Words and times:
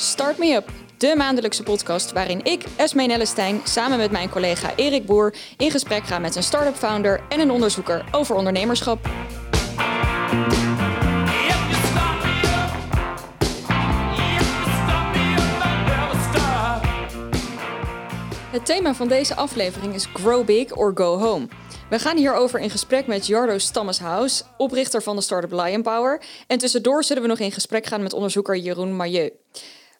Start 0.00 0.38
Me 0.38 0.54
Up, 0.54 0.68
de 0.96 1.14
maandelijkse 1.16 1.62
podcast 1.62 2.12
waarin 2.12 2.44
ik, 2.44 2.64
Esme 2.76 3.06
Nellestein, 3.06 3.60
samen 3.64 3.98
met 3.98 4.10
mijn 4.10 4.28
collega 4.28 4.76
Erik 4.76 5.06
Boer 5.06 5.34
in 5.56 5.70
gesprek 5.70 6.04
ga 6.04 6.18
met 6.18 6.36
een 6.36 6.42
start-up 6.42 6.74
founder 6.74 7.20
en 7.28 7.40
een 7.40 7.50
onderzoeker 7.50 8.04
over 8.10 8.36
ondernemerschap. 8.36 9.08
Het 18.50 18.66
thema 18.66 18.94
van 18.94 19.08
deze 19.08 19.34
aflevering 19.34 19.94
is 19.94 20.08
Grow 20.12 20.44
Big 20.44 20.76
or 20.76 20.92
Go 20.94 21.18
Home. 21.18 21.48
We 21.90 21.98
gaan 21.98 22.16
hierover 22.16 22.60
in 22.60 22.70
gesprek 22.70 23.06
met 23.06 23.26
Jardo 23.26 23.58
Stammershaus, 23.58 24.42
oprichter 24.56 25.02
van 25.02 25.16
de 25.16 25.22
startup 25.22 25.52
Lion 25.52 25.82
Power. 25.82 26.22
En 26.46 26.58
tussendoor 26.58 27.04
zullen 27.04 27.22
we 27.22 27.28
nog 27.28 27.38
in 27.38 27.52
gesprek 27.52 27.86
gaan 27.86 28.02
met 28.02 28.12
onderzoeker 28.12 28.56
Jeroen 28.56 28.96
Mailleu. 28.96 29.30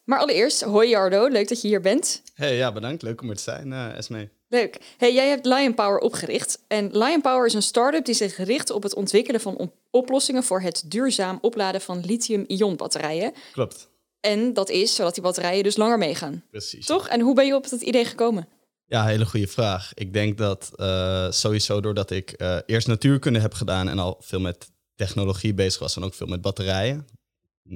Maar 0.05 0.19
allereerst, 0.19 0.61
hoi 0.63 0.89
Jardo, 0.89 1.29
leuk 1.29 1.49
dat 1.49 1.61
je 1.61 1.69
hier 1.69 1.81
bent. 1.81 2.23
Hey, 2.35 2.57
ja, 2.57 2.73
bedankt. 2.73 3.03
Leuk 3.03 3.23
om 3.23 3.31
er 3.31 3.37
te 3.37 3.43
zijn, 3.43 3.71
uh, 3.71 3.97
Esme. 3.97 4.29
Leuk. 4.49 4.79
Hey, 4.97 5.15
jij 5.15 5.29
hebt 5.29 5.47
Lion 5.47 5.75
Power 5.75 5.99
opgericht. 5.99 6.59
En 6.69 6.99
Lion 6.99 7.21
Power 7.21 7.47
is 7.47 7.55
een 7.55 7.63
start-up 7.63 8.05
die 8.05 8.15
zich 8.15 8.37
richt 8.37 8.71
op 8.71 8.83
het 8.83 8.95
ontwikkelen 8.95 9.41
van 9.41 9.73
oplossingen 9.91 10.43
voor 10.43 10.61
het 10.61 10.83
duurzaam 10.87 11.39
opladen 11.41 11.81
van 11.81 12.01
lithium-ion 12.01 12.77
batterijen. 12.77 13.33
Klopt. 13.53 13.89
En 14.21 14.53
dat 14.53 14.71
is 14.71 14.95
zodat 14.95 15.15
die 15.15 15.23
batterijen 15.23 15.63
dus 15.63 15.77
langer 15.77 15.99
meegaan. 15.99 16.45
Precies. 16.51 16.87
Toch? 16.87 17.09
En 17.09 17.21
hoe 17.21 17.35
ben 17.35 17.47
je 17.47 17.55
op 17.55 17.71
dat 17.71 17.81
idee 17.81 18.05
gekomen? 18.05 18.48
Ja, 18.87 19.07
hele 19.07 19.27
goede 19.27 19.47
vraag. 19.47 19.93
Ik 19.95 20.12
denk 20.12 20.39
dat 20.39 20.71
uh, 20.77 21.31
sowieso 21.31 21.81
doordat 21.81 22.11
ik 22.11 22.35
uh, 22.37 22.57
eerst 22.67 22.87
natuurkunde 22.87 23.39
heb 23.39 23.53
gedaan 23.55 23.89
en 23.89 23.98
al 23.98 24.17
veel 24.21 24.41
met 24.41 24.71
technologie 24.95 25.55
bezig 25.55 25.81
was 25.81 25.97
en 25.97 26.03
ook 26.03 26.15
veel 26.15 26.27
met 26.27 26.41
batterijen, 26.41 27.07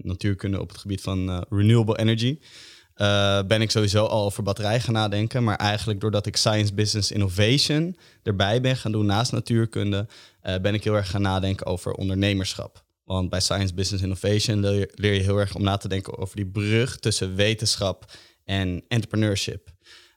natuurkunde 0.03 0.61
op 0.61 0.69
het 0.69 0.79
gebied 0.79 1.01
van 1.01 1.29
uh, 1.29 1.41
renewable 1.49 1.99
energy, 1.99 2.39
ben 3.47 3.61
ik 3.61 3.71
sowieso 3.71 4.05
al 4.05 4.25
over 4.25 4.43
batterij 4.43 4.81
gaan 4.81 4.95
nadenken. 4.95 5.45
Maar 5.45 5.57
eigenlijk 5.57 6.01
doordat 6.01 6.27
ik 6.27 6.37
science, 6.37 6.75
business, 6.75 7.11
innovation 7.11 7.97
erbij 8.23 8.61
ben 8.61 8.77
gaan 8.77 8.93
doen 8.93 9.07
naast 9.07 9.33
natuurkunde, 9.33 10.07
ben 10.63 10.75
ik 10.75 10.85
heel 10.85 10.95
erg 10.95 11.11
gaan 11.11 11.23
nadenken 11.23 11.67
over 11.67 11.93
ondernemerschap. 11.93 12.85
Want 13.05 13.31
bij 13.31 13.41
science, 13.41 13.75
business, 13.75 14.03
innovation 14.03 14.61
leer 14.61 14.79
je, 14.79 14.91
leer 14.95 15.13
je 15.13 15.21
heel 15.21 15.39
erg 15.39 15.55
om 15.55 15.63
na 15.63 15.77
te 15.77 15.89
denken 15.89 16.19
over 16.19 16.37
die 16.37 16.47
brug 16.47 16.99
tussen 16.99 17.35
wetenschap 17.35 18.05
en 18.45 18.85
entrepreneurship. 18.89 19.73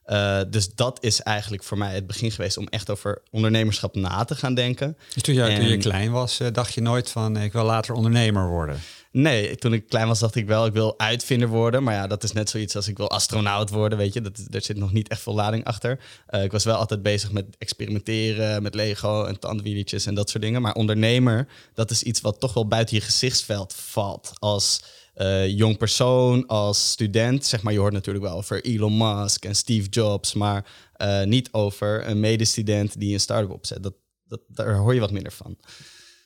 Uh, 0.06 0.40
dus 0.50 0.74
dat 0.74 1.04
is 1.04 1.20
eigenlijk 1.22 1.62
voor 1.62 1.78
mij 1.78 1.94
het 1.94 2.06
begin 2.06 2.30
geweest 2.30 2.56
om 2.56 2.66
echt 2.66 2.90
over 2.90 3.22
ondernemerschap 3.30 3.94
na 3.94 4.24
te 4.24 4.34
gaan 4.34 4.54
denken. 4.54 4.96
Dus 5.14 5.22
toen, 5.22 5.34
jij, 5.34 5.48
en, 5.48 5.60
toen 5.60 5.68
je 5.68 5.76
klein 5.76 6.10
was, 6.10 6.40
dacht 6.52 6.74
je 6.74 6.80
nooit 6.80 7.10
van 7.10 7.36
ik 7.36 7.52
wil 7.52 7.64
later 7.64 7.94
ondernemer 7.94 8.48
worden? 8.48 8.80
Nee, 9.10 9.56
toen 9.56 9.72
ik 9.72 9.88
klein 9.88 10.06
was 10.06 10.18
dacht 10.18 10.34
ik 10.34 10.46
wel 10.46 10.66
ik 10.66 10.72
wil 10.72 10.98
uitvinder 10.98 11.48
worden. 11.48 11.82
Maar 11.82 11.94
ja, 11.94 12.06
dat 12.06 12.22
is 12.22 12.32
net 12.32 12.50
zoiets 12.50 12.76
als 12.76 12.88
ik 12.88 12.96
wil 12.96 13.10
astronaut 13.10 13.70
worden, 13.70 13.98
weet 13.98 14.12
je. 14.12 14.20
Dat, 14.20 14.46
er 14.50 14.62
zit 14.62 14.76
nog 14.76 14.92
niet 14.92 15.08
echt 15.08 15.20
veel 15.20 15.34
lading 15.34 15.64
achter. 15.64 16.00
Uh, 16.30 16.42
ik 16.42 16.52
was 16.52 16.64
wel 16.64 16.76
altijd 16.76 17.02
bezig 17.02 17.32
met 17.32 17.56
experimenteren, 17.58 18.62
met 18.62 18.74
Lego 18.74 19.24
en 19.24 19.38
tandwieletjes 19.38 20.06
en 20.06 20.14
dat 20.14 20.30
soort 20.30 20.42
dingen. 20.42 20.62
Maar 20.62 20.74
ondernemer, 20.74 21.48
dat 21.74 21.90
is 21.90 22.02
iets 22.02 22.20
wat 22.20 22.40
toch 22.40 22.54
wel 22.54 22.68
buiten 22.68 22.96
je 22.96 23.02
gezichtsveld 23.02 23.74
valt 23.74 24.32
als 24.38 24.82
uh, 25.16 25.48
jong 25.48 25.76
persoon, 25.76 26.46
als 26.46 26.90
student, 26.90 27.46
zeg 27.46 27.62
maar, 27.62 27.72
je 27.72 27.78
hoort 27.78 27.92
natuurlijk 27.92 28.24
wel 28.24 28.36
over 28.36 28.64
Elon 28.64 28.96
Musk 28.96 29.44
en 29.44 29.56
Steve 29.56 29.88
Jobs, 29.88 30.34
maar 30.34 30.66
uh, 30.96 31.22
niet 31.22 31.52
over 31.52 32.08
een 32.08 32.20
medestudent 32.20 33.00
die 33.00 33.12
een 33.12 33.20
start-up 33.20 33.50
opzet. 33.50 33.82
Dat, 33.82 33.94
dat, 34.26 34.40
daar 34.48 34.74
hoor 34.74 34.94
je 34.94 35.00
wat 35.00 35.10
minder 35.10 35.32
van. 35.32 35.56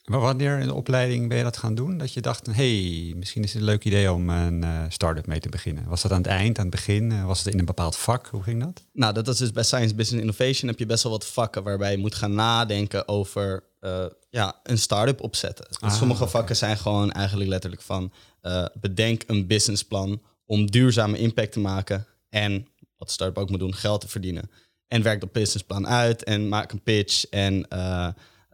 Maar 0.02 0.20
wanneer 0.20 0.58
in 0.58 0.66
de 0.66 0.74
opleiding 0.74 1.28
ben 1.28 1.36
je 1.38 1.42
dat 1.42 1.56
gaan 1.56 1.74
doen? 1.74 1.98
Dat 1.98 2.12
je 2.12 2.20
dacht, 2.20 2.46
hey, 2.46 3.12
misschien 3.16 3.42
is 3.42 3.52
het 3.52 3.60
een 3.60 3.68
leuk 3.68 3.84
idee 3.84 4.12
om 4.12 4.28
een 4.28 4.64
uh, 4.64 4.84
start-up 4.88 5.26
mee 5.26 5.40
te 5.40 5.48
beginnen. 5.48 5.88
Was 5.88 6.02
dat 6.02 6.12
aan 6.12 6.18
het 6.18 6.26
eind, 6.26 6.58
aan 6.58 6.66
het 6.66 6.74
begin? 6.74 7.24
Was 7.24 7.44
het 7.44 7.52
in 7.52 7.58
een 7.58 7.64
bepaald 7.64 7.96
vak? 7.96 8.26
Hoe 8.26 8.42
ging 8.42 8.62
dat? 8.62 8.84
Nou, 8.92 9.14
dat 9.14 9.28
is 9.28 9.36
dus 9.36 9.50
bij 9.50 9.62
Science, 9.62 9.94
Business 9.94 10.22
Innovation 10.22 10.70
heb 10.70 10.78
je 10.78 10.86
best 10.86 11.02
wel 11.02 11.12
wat 11.12 11.26
vakken 11.26 11.62
waarbij 11.62 11.90
je 11.90 11.98
moet 11.98 12.14
gaan 12.14 12.34
nadenken 12.34 13.08
over 13.08 13.64
uh, 13.80 14.04
ja, 14.30 14.60
een 14.62 14.78
start-up 14.78 15.20
opzetten. 15.20 15.64
Dus 15.68 15.80
ah, 15.80 15.92
sommige 15.92 16.20
okay. 16.20 16.32
vakken 16.32 16.56
zijn 16.56 16.76
gewoon 16.76 17.12
eigenlijk 17.12 17.50
letterlijk 17.50 17.82
van 17.82 18.12
bedenk 18.80 19.22
een 19.26 19.46
businessplan 19.46 20.22
om 20.46 20.70
duurzame 20.70 21.18
impact 21.18 21.52
te 21.52 21.60
maken 21.60 22.06
en 22.28 22.66
wat 22.96 23.06
de 23.06 23.12
start-up 23.12 23.38
ook 23.38 23.50
moet 23.50 23.58
doen, 23.58 23.74
geld 23.74 24.00
te 24.00 24.08
verdienen. 24.08 24.50
En 24.88 25.02
werk 25.02 25.20
dat 25.20 25.32
businessplan 25.32 25.88
uit 25.88 26.24
en 26.24 26.48
maak 26.48 26.72
een 26.72 26.82
pitch 26.82 27.24
en 27.24 27.68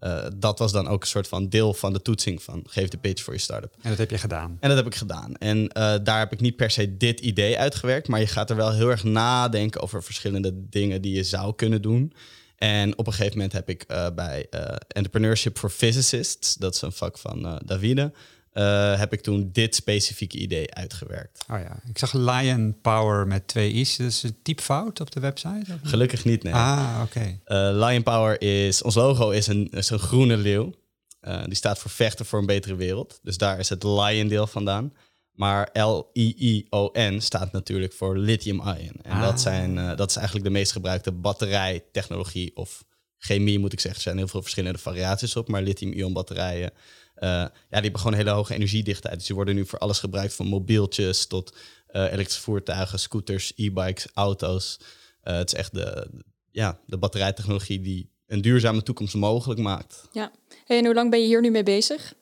uh, 0.01 0.11
uh, 0.11 0.27
dat 0.37 0.59
was 0.59 0.73
dan 0.73 0.89
ook 0.89 1.01
een 1.01 1.09
soort 1.09 1.29
van 1.29 1.49
deel 1.49 1.75
van 1.75 1.93
de 1.93 2.03
toetsing 2.03 2.43
van 2.43 2.63
geef 2.67 2.89
de 2.89 2.97
pitch 2.97 3.23
voor 3.23 3.33
je 3.33 3.41
start-up. 3.41 3.75
En 3.83 3.89
dat 3.89 3.99
heb 3.99 4.11
je 4.11 4.19
gedaan? 4.19 4.57
En 4.61 4.69
dat 4.69 4.79
heb 4.79 4.87
ik 4.87 4.95
gedaan. 4.95 5.35
En 5.35 5.59
uh, 5.59 5.95
daar 6.03 6.19
heb 6.19 6.33
ik 6.33 6.41
niet 6.41 6.57
per 6.57 6.71
se 6.71 6.97
dit 6.97 7.21
idee 7.21 7.59
uitgewerkt, 7.59 8.09
maar 8.09 8.21
je 8.21 8.27
gaat 8.27 8.51
er 8.51 8.57
wel 8.57 8.73
heel 8.73 8.89
erg 8.89 9.05
nadenken 9.05 9.81
over 9.81 10.03
verschillende 10.03 10.69
dingen 10.69 11.03
die 11.03 11.15
je 11.15 11.25
zou 11.25 11.55
kunnen 11.55 11.83
doen. 11.83 12.13
En 12.57 12.99
op 12.99 13.07
een 13.07 13.13
gegeven 13.13 13.37
moment 13.37 13.53
heb 13.53 13.69
ik 13.69 13.85
uh, 13.91 14.07
bij 14.15 14.47
Entrepreneurship 14.89 15.59
for 15.59 15.71
Physicists, 15.71 16.55
dat 16.55 16.75
is 16.75 16.83
een 16.83 16.93
vak 16.93 17.19
van 17.19 17.61
Davide, 17.65 18.13
uh, 18.53 18.99
heb 18.99 19.13
ik 19.13 19.21
toen 19.21 19.51
dit 19.53 19.75
specifieke 19.75 20.39
idee 20.39 20.75
uitgewerkt. 20.75 21.45
Oh 21.51 21.59
ja, 21.59 21.81
ik 21.89 21.99
zag 21.99 22.13
Lion 22.13 22.81
Power 22.81 23.27
met 23.27 23.49
twee 23.49 23.73
i's. 23.73 23.97
Dat 23.97 24.07
is 24.07 24.23
een 24.23 24.37
typfout 24.43 25.01
op 25.01 25.11
de 25.11 25.21
website? 25.21 25.73
Of 25.73 25.79
Gelukkig 25.83 26.25
niet, 26.25 26.43
nee. 26.43 26.55
Ah, 26.55 27.01
oké. 27.03 27.19
Okay. 27.19 27.71
Uh, 27.73 27.87
Lion 27.87 28.03
Power 28.03 28.41
is, 28.41 28.83
ons 28.83 28.95
logo 28.95 29.31
is 29.31 29.47
een, 29.47 29.69
is 29.71 29.91
een 29.91 29.99
groene 29.99 30.37
leeuw. 30.37 30.75
Uh, 31.21 31.45
die 31.45 31.55
staat 31.55 31.79
voor 31.79 31.91
vechten 31.91 32.27
voor 32.27 32.39
een 32.39 32.47
betere 32.47 32.77
wereld. 32.77 33.19
Dus 33.23 33.39
daar 33.39 33.59
is 33.59 33.69
het 33.69 33.83
Lion 33.83 34.29
deel 34.29 34.47
vandaan. 34.47 34.93
Maar 35.33 35.69
L-I-I-O-N 35.73 37.19
staat 37.21 37.53
natuurlijk 37.53 37.93
voor 37.93 38.17
lithium-ion. 38.17 38.97
En 39.03 39.13
ah. 39.13 39.23
dat, 39.23 39.41
zijn, 39.41 39.97
dat 39.97 40.11
is 40.11 40.17
eigenlijk 40.17 40.47
de 40.47 40.53
meest 40.53 40.73
gebruikte 40.73 41.13
batterijtechnologie 41.13 42.57
of 42.57 42.85
chemie, 43.19 43.59
moet 43.59 43.73
ik 43.73 43.81
zeggen. 43.81 44.01
Er 44.01 44.07
zijn 44.07 44.17
heel 44.17 44.29
veel 44.29 44.43
verschillende 44.43 44.79
variaties 44.79 45.37
op, 45.37 45.49
maar 45.49 45.63
lithium-ion 45.63 46.13
batterijen 46.13 46.73
ja, 47.21 47.47
die 47.49 47.81
hebben 47.81 48.01
gewoon 48.01 48.17
hele 48.17 48.31
hoge 48.31 48.55
energiedichtheid. 48.55 49.15
Dus 49.15 49.27
die 49.27 49.37
worden 49.37 49.55
nu 49.55 49.67
voor 49.67 49.79
alles 49.79 49.99
gebruikt, 49.99 50.35
van 50.35 50.47
mobieltjes 50.47 51.27
tot 51.27 51.57
uh, 51.91 52.13
elektrische 52.13 52.43
voertuigen, 52.43 52.99
scooters, 52.99 53.53
e-bikes, 53.57 54.07
auto's. 54.15 54.79
Uh, 55.25 55.37
het 55.37 55.53
is 55.53 55.59
echt 55.59 55.75
de, 55.75 56.11
ja, 56.51 56.81
de 56.87 56.99
batterijtechnologie 56.99 57.81
die 57.81 58.11
een 58.27 58.41
duurzame 58.41 58.83
toekomst 58.83 59.15
mogelijk 59.15 59.61
maakt. 59.61 60.09
Ja, 60.13 60.33
hey, 60.65 60.79
en 60.79 60.85
hoe 60.85 60.95
lang 60.95 61.11
ben 61.11 61.21
je 61.21 61.27
hier 61.27 61.41
nu 61.41 61.51
mee 61.51 61.63
bezig? 61.63 62.15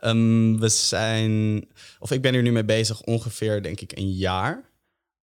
Um, 0.00 0.60
we 0.60 0.68
zijn, 0.68 1.64
of 1.98 2.10
ik 2.10 2.22
ben 2.22 2.32
hier 2.32 2.42
nu 2.42 2.52
mee 2.52 2.64
bezig 2.64 3.02
ongeveer, 3.02 3.62
denk 3.62 3.80
ik, 3.80 3.92
een 3.96 4.12
jaar. 4.12 4.70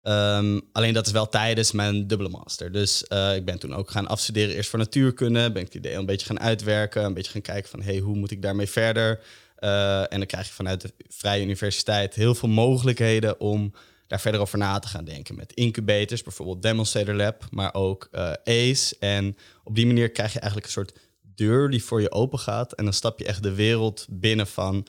Um, 0.04 0.62
alleen 0.72 0.94
dat 0.94 1.06
is 1.06 1.12
wel 1.12 1.30
tijdens 1.30 1.72
mijn 1.72 2.08
dubbele 2.08 2.30
master. 2.30 2.72
Dus 2.72 3.06
uh, 3.10 3.36
ik 3.36 3.46
ben 3.46 3.60
toen 3.60 3.74
ook 3.76 3.92
gaan 3.92 4.08
afstuderen, 4.08 4.56
eerst 4.56 4.70
voor 4.70 4.80
natuurkunde. 4.80 5.52
Ben 5.52 5.62
ik 5.62 5.68
het 5.68 5.76
idee 5.76 5.94
een 5.94 6.06
beetje 6.06 6.26
gaan 6.26 6.40
uitwerken, 6.40 7.04
een 7.04 7.14
beetje 7.14 7.32
gaan 7.32 7.42
kijken 7.42 7.70
van... 7.70 7.82
hey, 7.82 7.98
hoe 7.98 8.16
moet 8.16 8.32
ik 8.32 8.42
daarmee 8.42 8.70
verder? 8.70 9.20
Uh, 9.60 10.00
en 10.00 10.18
dan 10.18 10.26
krijg 10.26 10.48
je 10.48 10.54
vanuit 10.54 10.82
de 10.82 10.94
Vrije 11.08 11.44
Universiteit 11.44 12.16
heel 12.16 12.36
veel 12.36 12.50
mogelijkheden... 12.50 13.40
om 13.40 13.74
daar 14.08 14.22
verder 14.22 14.42
over 14.42 14.58
na 14.58 14.80
te 14.80 14.88
gaan 14.88 15.06
denken. 15.06 15.36
Met 15.36 15.54
incubators, 15.54 16.24
bijvoorbeeld 16.24 16.62
Demonstrator 16.62 17.16
Lab, 17.16 17.48
maar 17.52 17.74
ook 17.74 18.08
uh, 18.12 18.32
ACE. 18.44 18.96
En 19.00 19.38
op 19.64 19.76
die 19.76 19.86
manier 19.86 20.12
krijg 20.12 20.34
je 20.34 20.40
eigenlijk 20.40 20.68
een 20.68 20.74
soort 20.74 21.00
deur 21.22 21.70
die 21.70 21.84
voor 21.84 22.02
je 22.02 22.12
open 22.12 22.40
gaat... 22.40 22.74
en 22.74 22.84
dan 22.84 22.94
stap 22.94 23.20
je 23.20 23.26
echt 23.26 23.44
de 23.44 23.54
wereld 23.54 24.08
binnen 24.10 24.48
van 24.48 24.88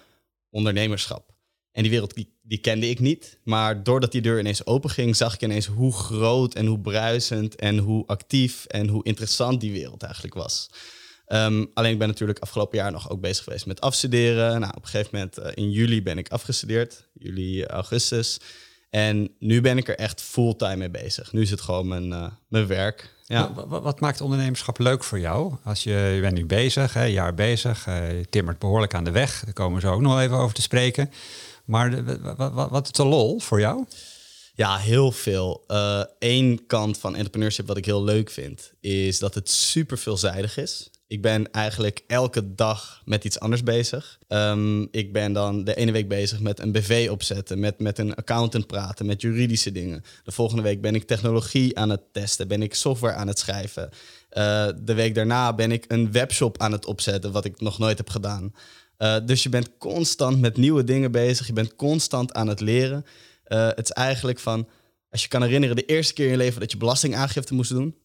ondernemerschap. 0.50 1.34
En 1.72 1.82
die 1.82 1.90
wereld 1.90 2.14
die, 2.14 2.38
die, 2.50 2.58
kende 2.58 2.88
ik 2.88 3.00
niet. 3.00 3.38
Maar 3.42 3.82
doordat 3.82 4.12
die 4.12 4.20
deur 4.20 4.38
ineens 4.38 4.66
open 4.66 4.90
ging, 4.90 5.16
zag 5.16 5.34
ik 5.34 5.42
ineens 5.42 5.66
hoe 5.66 5.92
groot 5.92 6.54
en 6.54 6.66
hoe 6.66 6.80
bruisend 6.80 7.56
en 7.56 7.78
hoe 7.78 8.06
actief 8.06 8.64
en 8.64 8.88
hoe 8.88 9.04
interessant 9.04 9.60
die 9.60 9.72
wereld 9.72 10.02
eigenlijk 10.02 10.34
was. 10.34 10.70
Um, 11.32 11.70
alleen 11.74 11.92
ik 11.92 11.98
ben 11.98 12.08
natuurlijk 12.08 12.38
afgelopen 12.38 12.78
jaar 12.78 12.92
nog 12.92 13.10
ook 13.10 13.20
bezig 13.20 13.44
geweest 13.44 13.66
met 13.66 13.80
afstuderen. 13.80 14.60
Nou, 14.60 14.72
op 14.76 14.82
een 14.82 14.88
gegeven 14.88 15.10
moment 15.12 15.38
uh, 15.38 15.46
in 15.54 15.70
juli 15.70 16.02
ben 16.02 16.18
ik 16.18 16.28
afgestudeerd, 16.28 17.08
juli, 17.12 17.64
augustus. 17.64 18.40
En 18.90 19.30
nu 19.38 19.60
ben 19.60 19.78
ik 19.78 19.88
er 19.88 19.96
echt 19.96 20.22
fulltime 20.22 20.76
mee 20.76 20.90
bezig. 20.90 21.32
Nu 21.32 21.40
is 21.40 21.50
het 21.50 21.60
gewoon 21.60 21.88
mijn, 21.88 22.08
uh, 22.08 22.26
mijn 22.48 22.66
werk. 22.66 23.14
Ja. 23.24 23.52
Wat, 23.66 24.00
maakt 24.00 24.20
ondernemerschap 24.20 24.78
leuk 24.78 25.04
voor 25.04 25.18
jou? 25.18 25.54
Als 25.64 25.82
je, 25.82 26.12
je 26.14 26.20
bent 26.20 26.34
nu 26.34 26.46
bezig, 26.46 26.94
een 26.94 27.10
jaar 27.10 27.34
bezig, 27.34 27.86
uh, 27.88 27.96
timmert 28.30 28.58
behoorlijk 28.58 28.94
aan 28.94 29.04
de 29.04 29.10
weg. 29.10 29.42
Daar 29.44 29.52
komen 29.52 29.74
we 29.74 29.86
zo 29.86 29.92
ook 29.92 30.00
nog 30.00 30.20
even 30.20 30.36
over 30.36 30.54
te 30.54 30.62
spreken. 30.62 31.10
Maar 31.70 32.04
wat, 32.52 32.70
wat 32.70 32.84
is 32.84 32.92
de 32.92 33.04
lol 33.04 33.40
voor 33.40 33.60
jou? 33.60 33.84
Ja, 34.54 34.76
heel 34.76 35.12
veel. 35.12 35.64
Eén 36.18 36.52
uh, 36.52 36.58
kant 36.66 36.98
van 36.98 37.16
entrepreneurship 37.16 37.66
wat 37.66 37.76
ik 37.76 37.84
heel 37.84 38.04
leuk 38.04 38.30
vind, 38.30 38.72
is 38.80 39.18
dat 39.18 39.34
het 39.34 39.50
super 39.50 39.98
veelzijdig 39.98 40.56
is. 40.56 40.90
Ik 41.06 41.22
ben 41.22 41.50
eigenlijk 41.50 42.04
elke 42.06 42.54
dag 42.54 43.02
met 43.04 43.24
iets 43.24 43.40
anders 43.40 43.62
bezig. 43.62 44.18
Um, 44.28 44.88
ik 44.90 45.12
ben 45.12 45.32
dan 45.32 45.64
de 45.64 45.74
ene 45.74 45.92
week 45.92 46.08
bezig 46.08 46.40
met 46.40 46.60
een 46.60 46.72
BV 46.72 47.08
opzetten, 47.10 47.60
met, 47.60 47.80
met 47.80 47.98
een 47.98 48.14
accountant 48.14 48.66
praten, 48.66 49.06
met 49.06 49.20
juridische 49.20 49.72
dingen. 49.72 50.04
De 50.24 50.32
volgende 50.32 50.62
week 50.62 50.80
ben 50.80 50.94
ik 50.94 51.06
technologie 51.06 51.78
aan 51.78 51.90
het 51.90 52.02
testen, 52.12 52.48
ben 52.48 52.62
ik 52.62 52.74
software 52.74 53.14
aan 53.14 53.26
het 53.26 53.38
schrijven. 53.38 53.90
Uh, 54.32 54.68
de 54.82 54.94
week 54.94 55.14
daarna 55.14 55.54
ben 55.54 55.72
ik 55.72 55.84
een 55.88 56.12
webshop 56.12 56.58
aan 56.58 56.72
het 56.72 56.86
opzetten, 56.86 57.32
wat 57.32 57.44
ik 57.44 57.60
nog 57.60 57.78
nooit 57.78 57.98
heb 57.98 58.10
gedaan. 58.10 58.52
Uh, 59.02 59.16
dus 59.24 59.42
je 59.42 59.48
bent 59.48 59.76
constant 59.78 60.40
met 60.40 60.56
nieuwe 60.56 60.84
dingen 60.84 61.12
bezig. 61.12 61.46
Je 61.46 61.52
bent 61.52 61.76
constant 61.76 62.32
aan 62.32 62.48
het 62.48 62.60
leren. 62.60 63.04
Uh, 63.46 63.66
het 63.68 63.84
is 63.84 63.90
eigenlijk 63.90 64.38
van, 64.38 64.68
als 65.10 65.22
je 65.22 65.28
kan 65.28 65.42
herinneren, 65.42 65.76
de 65.76 65.84
eerste 65.84 66.12
keer 66.12 66.24
in 66.24 66.30
je 66.30 66.36
leven 66.36 66.60
dat 66.60 66.70
je 66.70 66.76
belastingaangifte 66.76 67.54
moest 67.54 67.70
doen. 67.70 67.96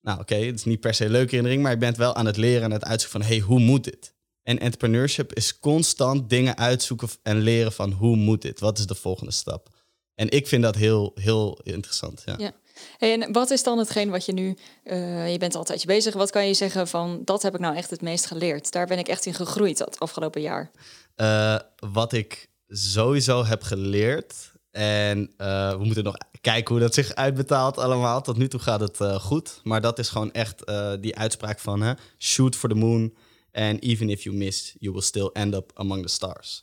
Nou 0.00 0.20
oké, 0.20 0.34
het 0.34 0.54
is 0.54 0.64
niet 0.64 0.80
per 0.80 0.94
se 0.94 1.04
een 1.04 1.10
leuke 1.10 1.28
herinnering, 1.28 1.62
maar 1.62 1.72
je 1.72 1.78
bent 1.78 1.96
wel 1.96 2.14
aan 2.14 2.26
het 2.26 2.36
leren 2.36 2.62
en 2.62 2.70
het 2.70 2.84
uitzoeken 2.84 3.20
van, 3.20 3.30
hey, 3.30 3.40
hoe 3.40 3.60
moet 3.60 3.84
dit? 3.84 4.14
En 4.42 4.58
entrepreneurship 4.58 5.32
is 5.32 5.58
constant 5.58 6.30
dingen 6.30 6.56
uitzoeken 6.56 7.08
en 7.22 7.38
leren 7.38 7.72
van, 7.72 7.92
hoe 7.92 8.16
moet 8.16 8.42
dit? 8.42 8.60
Wat 8.60 8.78
is 8.78 8.86
de 8.86 8.94
volgende 8.94 9.32
stap? 9.32 9.68
En 10.14 10.30
ik 10.30 10.46
vind 10.46 10.62
dat 10.62 10.74
heel, 10.74 11.12
heel 11.14 11.60
interessant. 11.62 12.22
Ja. 12.24 12.34
ja. 12.38 12.52
En 12.98 13.32
wat 13.32 13.50
is 13.50 13.62
dan 13.62 13.78
hetgeen 13.78 14.10
wat 14.10 14.24
je 14.24 14.32
nu, 14.32 14.56
uh, 14.84 15.32
je 15.32 15.38
bent 15.38 15.54
altijd 15.54 15.84
bezig, 15.84 16.14
wat 16.14 16.30
kan 16.30 16.46
je 16.46 16.54
zeggen 16.54 16.88
van 16.88 17.22
dat 17.24 17.42
heb 17.42 17.54
ik 17.54 17.60
nou 17.60 17.76
echt 17.76 17.90
het 17.90 18.02
meest 18.02 18.26
geleerd? 18.26 18.72
Daar 18.72 18.86
ben 18.86 18.98
ik 18.98 19.08
echt 19.08 19.26
in 19.26 19.34
gegroeid 19.34 19.78
dat 19.78 19.98
afgelopen 19.98 20.40
jaar. 20.40 20.70
Uh, 21.16 21.58
wat 21.76 22.12
ik 22.12 22.48
sowieso 22.68 23.44
heb 23.44 23.62
geleerd, 23.62 24.54
en 24.70 25.18
uh, 25.38 25.70
we 25.70 25.84
moeten 25.84 26.04
nog 26.04 26.16
kijken 26.40 26.74
hoe 26.74 26.82
dat 26.82 26.94
zich 26.94 27.14
uitbetaalt 27.14 27.78
allemaal. 27.78 28.22
Tot 28.22 28.36
nu 28.36 28.48
toe 28.48 28.60
gaat 28.60 28.80
het 28.80 28.98
goed, 29.22 29.60
maar 29.62 29.80
dat 29.80 29.98
is 29.98 30.08
gewoon 30.08 30.32
echt 30.32 30.62
die 31.00 31.16
uitspraak 31.16 31.58
van 31.58 31.82
hè, 31.82 31.92
shoot 32.18 32.56
for 32.56 32.68
the 32.68 32.74
moon. 32.74 33.14
And 33.52 33.82
even 33.82 34.08
if 34.08 34.22
you 34.22 34.36
miss, 34.36 34.74
you 34.78 34.92
will 34.92 35.02
still 35.02 35.30
end 35.32 35.54
up 35.54 35.70
among 35.74 36.02
the 36.02 36.08
stars. 36.08 36.62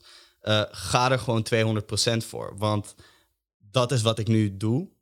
ga 0.72 1.12
er 1.12 1.20
gewoon 1.20 1.46
200% 1.54 2.18
voor, 2.18 2.54
want 2.58 2.96
dat 3.72 3.92
is 3.92 4.02
wat 4.02 4.20
ik 4.20 4.28
nu 4.28 4.58
doe 4.58 4.93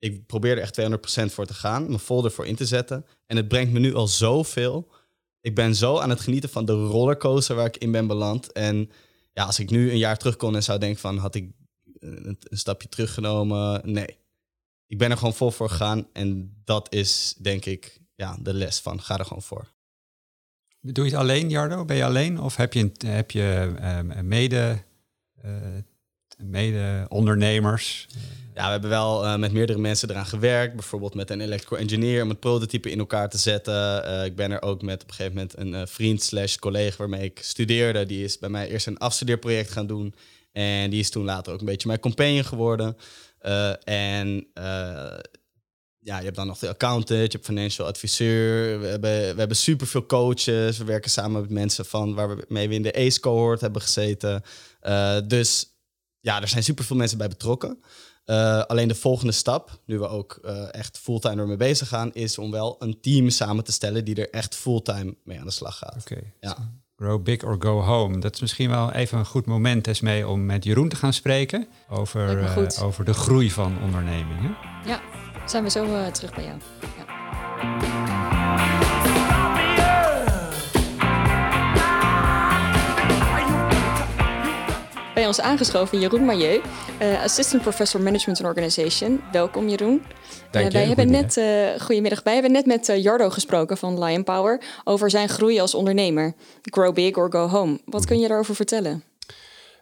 ik 0.00 0.26
probeer 0.26 0.56
er 0.56 0.62
echt 0.62 0.80
200% 0.80 1.32
voor 1.32 1.46
te 1.46 1.54
gaan, 1.54 1.86
mijn 1.86 1.98
folder 1.98 2.30
voor 2.30 2.46
in 2.46 2.56
te 2.56 2.66
zetten. 2.66 3.06
En 3.26 3.36
het 3.36 3.48
brengt 3.48 3.72
me 3.72 3.78
nu 3.78 3.94
al 3.94 4.08
zoveel. 4.08 4.92
Ik 5.40 5.54
ben 5.54 5.74
zo 5.74 5.98
aan 5.98 6.10
het 6.10 6.20
genieten 6.20 6.50
van 6.50 6.64
de 6.64 6.72
rollercoaster 6.72 7.56
waar 7.56 7.66
ik 7.66 7.76
in 7.76 7.92
ben 7.92 8.06
beland. 8.06 8.52
En 8.52 8.90
ja, 9.32 9.44
als 9.44 9.58
ik 9.58 9.70
nu 9.70 9.90
een 9.90 9.98
jaar 9.98 10.16
terug 10.16 10.36
kon 10.36 10.54
en 10.54 10.62
zou 10.62 10.78
denken 10.78 11.00
van, 11.00 11.16
had 11.16 11.34
ik 11.34 11.50
een, 11.98 12.38
een 12.40 12.58
stapje 12.58 12.88
teruggenomen? 12.88 13.92
Nee. 13.92 14.18
Ik 14.86 14.98
ben 14.98 15.10
er 15.10 15.16
gewoon 15.16 15.34
vol 15.34 15.50
voor 15.50 15.68
gegaan. 15.68 16.06
En 16.12 16.60
dat 16.64 16.92
is, 16.92 17.34
denk 17.38 17.64
ik, 17.64 18.00
ja, 18.14 18.36
de 18.40 18.54
les 18.54 18.80
van, 18.80 19.00
ga 19.00 19.18
er 19.18 19.24
gewoon 19.24 19.42
voor. 19.42 19.72
Doe 20.80 21.04
je 21.04 21.10
het 21.10 21.20
alleen, 21.20 21.48
Jardo? 21.48 21.84
Ben 21.84 21.96
je 21.96 22.04
alleen? 22.04 22.40
Of 22.40 22.56
heb 22.56 22.72
je, 22.72 22.90
heb 23.06 23.30
je 23.30 23.74
uh, 23.80 24.20
mede, 24.20 24.82
uh, 25.44 25.52
mede 26.42 27.06
ondernemers? 27.08 28.06
Ja, 28.54 28.66
we 28.66 28.72
hebben 28.72 28.90
wel 28.90 29.24
uh, 29.24 29.36
met 29.36 29.52
meerdere 29.52 29.78
mensen 29.78 30.10
eraan 30.10 30.26
gewerkt. 30.26 30.74
Bijvoorbeeld 30.74 31.14
met 31.14 31.30
een 31.30 31.40
electrical 31.40 31.78
engineer 31.78 32.22
om 32.22 32.28
het 32.28 32.40
prototype 32.40 32.90
in 32.90 32.98
elkaar 32.98 33.28
te 33.28 33.38
zetten. 33.38 34.04
Uh, 34.04 34.24
ik 34.24 34.36
ben 34.36 34.50
er 34.50 34.62
ook 34.62 34.82
met 34.82 35.02
op 35.02 35.08
een 35.08 35.14
gegeven 35.14 35.36
moment 35.36 35.58
een 35.58 35.72
uh, 35.72 35.82
vriend 35.86 36.22
slash 36.22 36.56
collega 36.56 36.96
waarmee 36.96 37.24
ik 37.24 37.38
studeerde. 37.42 38.06
Die 38.06 38.24
is 38.24 38.38
bij 38.38 38.48
mij 38.48 38.68
eerst 38.68 38.86
een 38.86 38.98
afstudeerproject 38.98 39.70
gaan 39.70 39.86
doen. 39.86 40.14
En 40.52 40.90
die 40.90 41.00
is 41.00 41.10
toen 41.10 41.24
later 41.24 41.52
ook 41.52 41.60
een 41.60 41.66
beetje 41.66 41.88
mijn 41.88 42.00
companion 42.00 42.44
geworden. 42.44 42.96
en 43.84 44.46
ja, 46.02 46.18
je 46.18 46.24
hebt 46.24 46.36
dan 46.36 46.46
nog 46.46 46.58
de 46.58 46.68
accountant, 46.68 47.32
je 47.32 47.36
hebt 47.38 47.44
financial 47.44 47.86
adviseur. 47.86 48.80
We 48.80 48.86
hebben, 48.86 49.10
we 49.10 49.38
hebben 49.38 49.56
superveel 49.56 50.06
coaches. 50.06 50.78
We 50.78 50.84
werken 50.84 51.10
samen 51.10 51.40
met 51.40 51.50
mensen 51.50 51.84
van 51.84 52.14
waar 52.14 52.36
we 52.36 52.44
mee 52.48 52.68
in 52.68 52.82
de 52.82 52.96
ACE 52.96 53.20
cohort 53.20 53.60
hebben 53.60 53.82
gezeten. 53.82 54.42
dus 55.26 55.70
ja, 56.20 56.40
er 56.40 56.48
zijn 56.48 56.62
superveel 56.62 56.96
mensen 56.96 57.18
bij 57.18 57.28
betrokken. 57.28 57.78
Uh, 58.26 58.60
alleen 58.62 58.88
de 58.88 58.94
volgende 58.94 59.32
stap, 59.32 59.80
nu 59.84 59.98
we 59.98 60.08
ook 60.08 60.40
uh, 60.44 60.74
echt 60.74 60.98
fulltime 60.98 61.40
ermee 61.40 61.56
bezig 61.56 61.88
gaan, 61.88 62.12
is 62.12 62.38
om 62.38 62.50
wel 62.50 62.76
een 62.78 63.00
team 63.00 63.30
samen 63.30 63.64
te 63.64 63.72
stellen 63.72 64.04
die 64.04 64.14
er 64.14 64.30
echt 64.30 64.54
fulltime 64.54 65.14
mee 65.24 65.38
aan 65.38 65.44
de 65.44 65.50
slag 65.50 65.78
gaat. 65.78 65.96
Oké. 66.00 66.20
Ja. 66.40 66.56
Grow 66.96 67.22
big 67.22 67.44
or 67.44 67.56
go 67.58 67.80
home. 67.80 68.18
Dat 68.18 68.34
is 68.34 68.40
misschien 68.40 68.70
wel 68.70 68.92
even 68.92 69.18
een 69.18 69.26
goed 69.26 69.46
moment 69.46 70.00
mee 70.00 70.28
om 70.28 70.46
met 70.46 70.64
Jeroen 70.64 70.88
te 70.88 70.96
gaan 70.96 71.12
spreken 71.12 71.68
over, 71.88 72.38
uh, 72.38 72.82
over 72.82 73.04
de 73.04 73.14
groei 73.14 73.50
van 73.50 73.82
ondernemingen. 73.82 74.56
Ja, 74.86 75.00
zijn 75.46 75.64
we 75.64 75.70
zo 75.70 76.10
terug 76.10 76.34
bij 76.34 76.44
jou. 76.44 76.58
Ja. 76.96 78.49
Ons 85.30 85.40
aangeschoven 85.40 86.00
Jeroen 86.00 86.24
Mailleu, 86.24 86.60
uh, 87.02 87.22
Assistant 87.22 87.62
Professor 87.62 88.00
Management 88.00 88.38
and 88.38 88.48
Organization. 88.48 89.20
Welkom 89.32 89.68
Jeroen. 89.68 90.02
Dank 90.50 90.66
uh, 90.66 90.72
wij 90.72 90.86
hebben 90.86 91.10
net, 91.10 91.36
uh, 91.36 91.68
goedemiddag, 91.80 92.22
wij 92.22 92.32
hebben 92.32 92.52
net 92.52 92.66
met 92.66 92.86
Jardo 92.86 93.30
gesproken 93.30 93.76
van 93.76 94.04
Lion 94.04 94.24
Power 94.24 94.62
over 94.84 95.10
zijn 95.10 95.28
groei 95.28 95.60
als 95.60 95.74
ondernemer. 95.74 96.34
Grow 96.62 96.94
big 96.94 97.16
or 97.16 97.32
go 97.32 97.46
home. 97.46 97.80
Wat 97.84 98.06
kun 98.06 98.18
je 98.18 98.28
daarover 98.28 98.54
vertellen? 98.54 99.02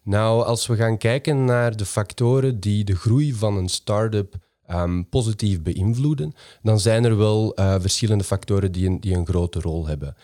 Nou, 0.02 0.44
als 0.44 0.66
we 0.66 0.76
gaan 0.76 0.98
kijken 0.98 1.44
naar 1.44 1.76
de 1.76 1.86
factoren 1.86 2.60
die 2.60 2.84
de 2.84 2.96
groei 2.96 3.32
van 3.32 3.56
een 3.56 3.68
start-up 3.68 4.34
um, 4.70 5.08
positief 5.08 5.62
beïnvloeden, 5.62 6.34
dan 6.62 6.80
zijn 6.80 7.04
er 7.04 7.16
wel 7.16 7.60
uh, 7.60 7.74
verschillende 7.80 8.24
factoren 8.24 8.72
die 8.72 8.86
een, 8.86 9.00
die 9.00 9.14
een 9.14 9.26
grote 9.26 9.60
rol 9.60 9.86
hebben. 9.86 10.16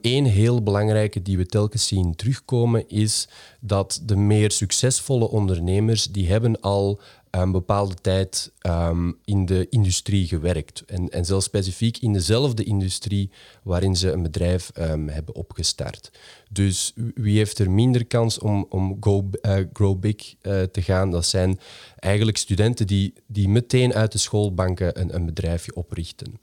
Eén 0.00 0.24
heel 0.24 0.62
belangrijke 0.62 1.22
die 1.22 1.36
we 1.36 1.46
telkens 1.46 1.86
zien 1.86 2.14
terugkomen 2.14 2.88
is 2.88 3.28
dat 3.60 4.02
de 4.04 4.16
meer 4.16 4.50
succesvolle 4.50 5.28
ondernemers 5.28 6.04
die 6.06 6.30
hebben 6.30 6.60
al 6.60 7.00
een 7.40 7.52
bepaalde 7.52 7.94
tijd 7.94 8.52
um, 8.66 9.18
in 9.24 9.46
de 9.46 9.66
industrie 9.70 10.26
gewerkt. 10.26 10.82
En, 10.86 11.08
en 11.08 11.24
zelfs 11.24 11.46
specifiek 11.46 11.98
in 11.98 12.12
dezelfde 12.12 12.64
industrie 12.64 13.30
waarin 13.62 13.96
ze 13.96 14.10
een 14.10 14.22
bedrijf 14.22 14.70
um, 14.78 15.08
hebben 15.08 15.34
opgestart. 15.34 16.10
Dus 16.50 16.92
wie 17.14 17.36
heeft 17.36 17.58
er 17.58 17.70
minder 17.70 18.06
kans 18.06 18.38
om, 18.38 18.66
om 18.68 18.96
go, 19.00 19.30
uh, 19.42 19.54
Grow 19.72 19.98
Big 19.98 20.34
uh, 20.42 20.62
te 20.62 20.82
gaan? 20.82 21.10
Dat 21.10 21.26
zijn 21.26 21.60
eigenlijk 21.98 22.36
studenten 22.36 22.86
die, 22.86 23.14
die 23.26 23.48
meteen 23.48 23.94
uit 23.94 24.12
de 24.12 24.18
schoolbanken 24.18 25.00
een, 25.00 25.14
een 25.14 25.26
bedrijfje 25.26 25.74
oprichten. 25.74 26.38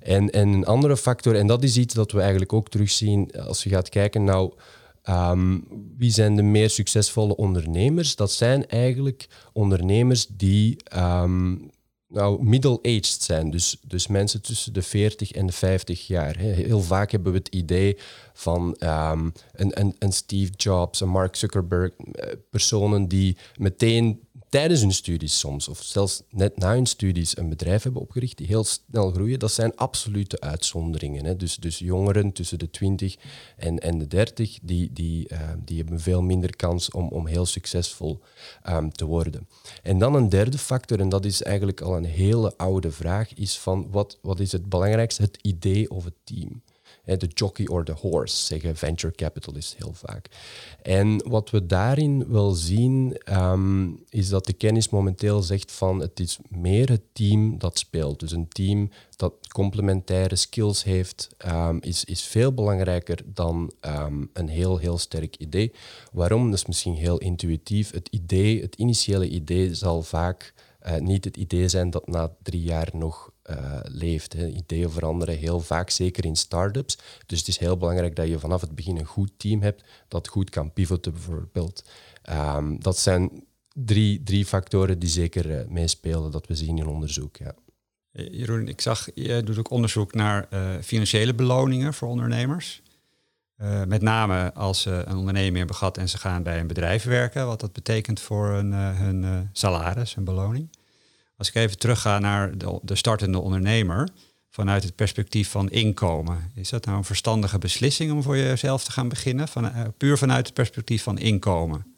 En, 0.00 0.30
en 0.30 0.48
een 0.48 0.66
andere 0.66 0.96
factor, 0.96 1.34
en 1.34 1.46
dat 1.46 1.62
is 1.62 1.76
iets 1.76 1.94
dat 1.94 2.12
we 2.12 2.20
eigenlijk 2.20 2.52
ook 2.52 2.68
terugzien 2.68 3.30
als 3.32 3.62
je 3.62 3.70
gaat 3.70 3.88
kijken, 3.88 4.24
nou 4.24 4.52
Um, 5.10 5.64
wie 5.98 6.10
zijn 6.10 6.36
de 6.36 6.42
meer 6.42 6.70
succesvolle 6.70 7.36
ondernemers? 7.36 8.16
Dat 8.16 8.32
zijn 8.32 8.66
eigenlijk 8.66 9.28
ondernemers 9.52 10.26
die 10.26 10.76
um, 10.96 11.70
nou, 12.08 12.44
middle-aged 12.44 13.22
zijn. 13.22 13.50
Dus, 13.50 13.76
dus 13.86 14.06
mensen 14.06 14.42
tussen 14.42 14.72
de 14.72 14.82
40 14.82 15.32
en 15.32 15.46
de 15.46 15.52
50 15.52 16.06
jaar. 16.06 16.36
Heel 16.36 16.80
vaak 16.80 17.10
hebben 17.10 17.32
we 17.32 17.38
het 17.38 17.48
idee 17.48 17.98
van 18.32 18.76
um, 18.80 19.32
een, 19.52 19.80
een, 19.80 19.96
een 19.98 20.12
Steve 20.12 20.52
Jobs, 20.56 21.00
een 21.00 21.08
Mark 21.08 21.36
Zuckerberg, 21.36 21.90
eh, 21.96 22.32
personen 22.50 23.08
die 23.08 23.36
meteen 23.56 24.20
tijdens 24.54 24.80
hun 24.80 24.92
studies 24.92 25.38
soms, 25.38 25.68
of 25.68 25.82
zelfs 25.82 26.22
net 26.30 26.58
na 26.58 26.72
hun 26.72 26.86
studies, 26.86 27.36
een 27.36 27.48
bedrijf 27.48 27.82
hebben 27.82 28.02
opgericht 28.02 28.36
die 28.36 28.46
heel 28.46 28.64
snel 28.64 29.10
groeien, 29.10 29.38
dat 29.38 29.52
zijn 29.52 29.76
absolute 29.76 30.40
uitzonderingen. 30.40 31.24
Hè. 31.24 31.36
Dus, 31.36 31.56
dus 31.56 31.78
jongeren 31.78 32.32
tussen 32.32 32.58
de 32.58 32.70
20 32.70 33.16
en, 33.56 33.78
en 33.78 33.98
de 33.98 34.06
30, 34.06 34.58
die, 34.62 34.92
die, 34.92 35.28
uh, 35.32 35.38
die 35.64 35.78
hebben 35.78 36.00
veel 36.00 36.22
minder 36.22 36.56
kans 36.56 36.90
om, 36.90 37.08
om 37.08 37.26
heel 37.26 37.46
succesvol 37.46 38.20
um, 38.68 38.92
te 38.92 39.04
worden. 39.04 39.48
En 39.82 39.98
dan 39.98 40.14
een 40.14 40.28
derde 40.28 40.58
factor, 40.58 41.00
en 41.00 41.08
dat 41.08 41.24
is 41.24 41.42
eigenlijk 41.42 41.80
al 41.80 41.96
een 41.96 42.04
hele 42.04 42.56
oude 42.56 42.90
vraag, 42.90 43.34
is 43.34 43.58
van 43.58 43.90
wat, 43.90 44.18
wat 44.22 44.40
is 44.40 44.52
het 44.52 44.68
belangrijkste, 44.68 45.22
het 45.22 45.38
idee 45.42 45.90
of 45.90 46.04
het 46.04 46.16
team? 46.24 46.62
De 47.04 47.28
jockey 47.34 47.66
or 47.66 47.84
the 47.84 47.92
horse, 47.92 48.44
zeggen 48.44 48.76
venture 48.76 49.14
capitalists 49.14 49.76
heel 49.76 49.92
vaak. 49.92 50.28
En 50.82 51.28
wat 51.28 51.50
we 51.50 51.66
daarin 51.66 52.24
wel 52.28 52.50
zien, 52.50 53.20
um, 53.30 54.04
is 54.08 54.28
dat 54.28 54.46
de 54.46 54.52
kennis 54.52 54.88
momenteel 54.88 55.42
zegt 55.42 55.72
van 55.72 56.00
het 56.00 56.20
is 56.20 56.38
meer 56.48 56.88
het 56.88 57.02
team 57.12 57.58
dat 57.58 57.78
speelt. 57.78 58.20
Dus 58.20 58.32
een 58.32 58.48
team 58.48 58.90
dat 59.16 59.32
complementaire 59.48 60.36
skills 60.36 60.84
heeft, 60.84 61.28
um, 61.46 61.78
is, 61.80 62.04
is 62.04 62.22
veel 62.22 62.52
belangrijker 62.52 63.18
dan 63.24 63.72
um, 63.80 64.30
een 64.32 64.48
heel, 64.48 64.78
heel 64.78 64.98
sterk 64.98 65.36
idee. 65.36 65.72
Waarom? 66.12 66.50
Dat 66.50 66.58
is 66.58 66.66
misschien 66.66 66.94
heel 66.94 67.18
intuïtief. 67.18 67.90
Het 67.90 68.08
idee, 68.10 68.60
het 68.60 68.74
initiële 68.74 69.28
idee 69.28 69.74
zal 69.74 70.02
vaak 70.02 70.54
uh, 70.86 70.96
niet 70.96 71.24
het 71.24 71.36
idee 71.36 71.68
zijn 71.68 71.90
dat 71.90 72.08
na 72.08 72.34
drie 72.42 72.62
jaar 72.62 72.88
nog 72.92 73.32
uh, 73.50 73.80
leeft. 73.82 74.32
Hè. 74.32 74.46
Ideeën 74.46 74.90
veranderen 74.90 75.38
heel 75.38 75.60
vaak, 75.60 75.90
zeker 75.90 76.24
in 76.24 76.36
start-ups. 76.36 76.98
Dus 77.26 77.38
het 77.38 77.48
is 77.48 77.58
heel 77.58 77.76
belangrijk 77.76 78.16
dat 78.16 78.28
je 78.28 78.38
vanaf 78.38 78.60
het 78.60 78.74
begin 78.74 78.96
een 78.96 79.04
goed 79.04 79.30
team 79.36 79.62
hebt 79.62 79.84
dat 80.08 80.28
goed 80.28 80.50
kan 80.50 80.72
pivoten 80.72 81.12
bijvoorbeeld. 81.12 81.84
Um, 82.30 82.82
dat 82.82 82.98
zijn 82.98 83.44
drie, 83.72 84.22
drie 84.22 84.46
factoren 84.46 84.98
die 84.98 85.08
zeker 85.08 85.50
uh, 85.50 85.68
meespelen 85.68 86.30
dat 86.30 86.46
we 86.46 86.54
zien 86.54 86.78
in 86.78 86.86
onderzoek. 86.86 87.36
Ja. 87.36 87.54
Jeroen, 88.12 88.68
ik 88.68 88.80
zag, 88.80 89.08
je 89.14 89.42
doet 89.42 89.58
ook 89.58 89.70
onderzoek 89.70 90.14
naar 90.14 90.48
financiële 90.82 91.34
beloningen 91.34 91.94
voor 91.94 92.08
ondernemers. 92.08 92.82
met 93.86 94.02
name 94.02 94.52
als 94.52 94.80
ze 94.80 95.02
een 95.06 95.16
onderneming 95.16 95.56
hebben 95.56 95.76
gehad 95.76 95.98
en 95.98 96.08
ze 96.08 96.18
gaan 96.18 96.42
bij 96.42 96.60
een 96.60 96.66
bedrijf 96.66 97.04
werken, 97.04 97.46
wat 97.46 97.60
dat 97.60 97.72
betekent 97.72 98.20
voor 98.20 98.48
hun, 98.48 98.72
hun 98.72 99.48
salaris 99.52 100.16
en 100.16 100.24
beloning. 100.24 100.68
Als 101.36 101.48
ik 101.48 101.54
even 101.54 101.78
terugga 101.78 102.18
naar 102.18 102.58
de, 102.58 102.78
de 102.82 102.94
startende 102.94 103.38
ondernemer, 103.38 104.08
vanuit 104.54 104.82
het 104.82 104.94
perspectief 104.94 105.50
van 105.50 105.70
inkomen. 105.70 106.50
Is 106.54 106.68
dat 106.68 106.84
nou 106.84 106.98
een 106.98 107.04
verstandige 107.04 107.58
beslissing 107.58 108.12
om 108.12 108.22
voor 108.22 108.36
jezelf 108.36 108.84
te 108.84 108.92
gaan 108.92 109.08
beginnen? 109.08 109.48
Uh, 109.56 109.82
puur 109.96 110.18
vanuit 110.18 110.46
het 110.46 110.54
perspectief 110.54 111.02
van 111.02 111.18
inkomen? 111.18 111.94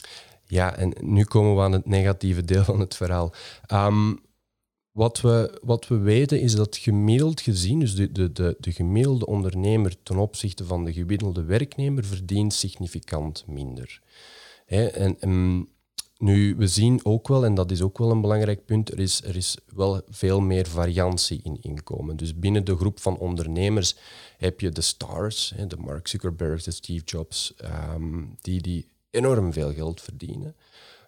Ja, 0.47 0.77
en 0.77 0.93
nu 1.01 1.25
komen 1.25 1.57
we 1.57 1.63
aan 1.63 1.73
het 1.73 1.87
negatieve 1.87 2.45
deel 2.45 2.65
van 2.65 2.81
het 2.81 2.97
verhaal. 2.97 3.35
Ehm, 3.67 4.15
wat, 4.91 5.21
we, 5.21 5.59
wat 5.63 5.89
we 5.89 5.99
weten 5.99 6.41
is 6.41 6.55
dat 6.55 6.77
gemiddeld 6.77 7.41
gezien, 7.41 7.81
dus 7.81 7.95
de, 7.95 8.13
de, 8.13 8.33
de, 8.33 8.57
de 8.59 8.73
gemiddelde 8.73 9.27
ondernemer 9.27 10.03
ten 10.03 10.17
opzichte 10.17 10.65
van 10.65 10.85
de 10.85 10.93
gemiddelde 10.93 11.45
werknemer 11.45 12.05
verdient 12.05 12.55
significant 12.55 13.45
minder. 13.47 14.01
En, 14.67 15.21
en 15.21 15.69
nu, 16.19 16.55
we 16.57 16.67
zien 16.67 17.01
ook 17.03 17.29
wel, 17.29 17.45
en 17.45 17.55
dat 17.55 17.71
is 17.71 17.83
ook 17.83 17.99
wel 17.99 18.11
een 18.11 18.21
belangrijk 18.21 18.65
punt, 18.65 18.93
er 18.93 18.99
is, 18.99 19.23
er 19.23 19.37
is 19.37 19.57
wel 19.75 20.01
veel 20.09 20.41
meer 20.41 20.67
variantie 20.67 21.41
in 21.43 21.59
inkomen. 21.61 22.17
Dus 22.17 22.39
binnen 22.39 22.65
de 22.65 22.77
groep 22.77 23.01
van 23.01 23.19
ondernemers 23.19 23.97
heb 24.37 24.61
je 24.61 24.71
de 24.71 24.81
stars, 24.81 25.55
de 25.69 25.77
Mark 25.77 26.09
Zuckerberg, 26.09 26.63
de 26.63 26.71
Steve 26.71 27.05
Jobs, 27.05 27.55
ehm, 27.57 28.25
die, 28.41 28.61
die 28.61 28.89
enorm 29.11 29.53
veel 29.53 29.73
geld 29.73 30.01
verdienen. 30.01 30.57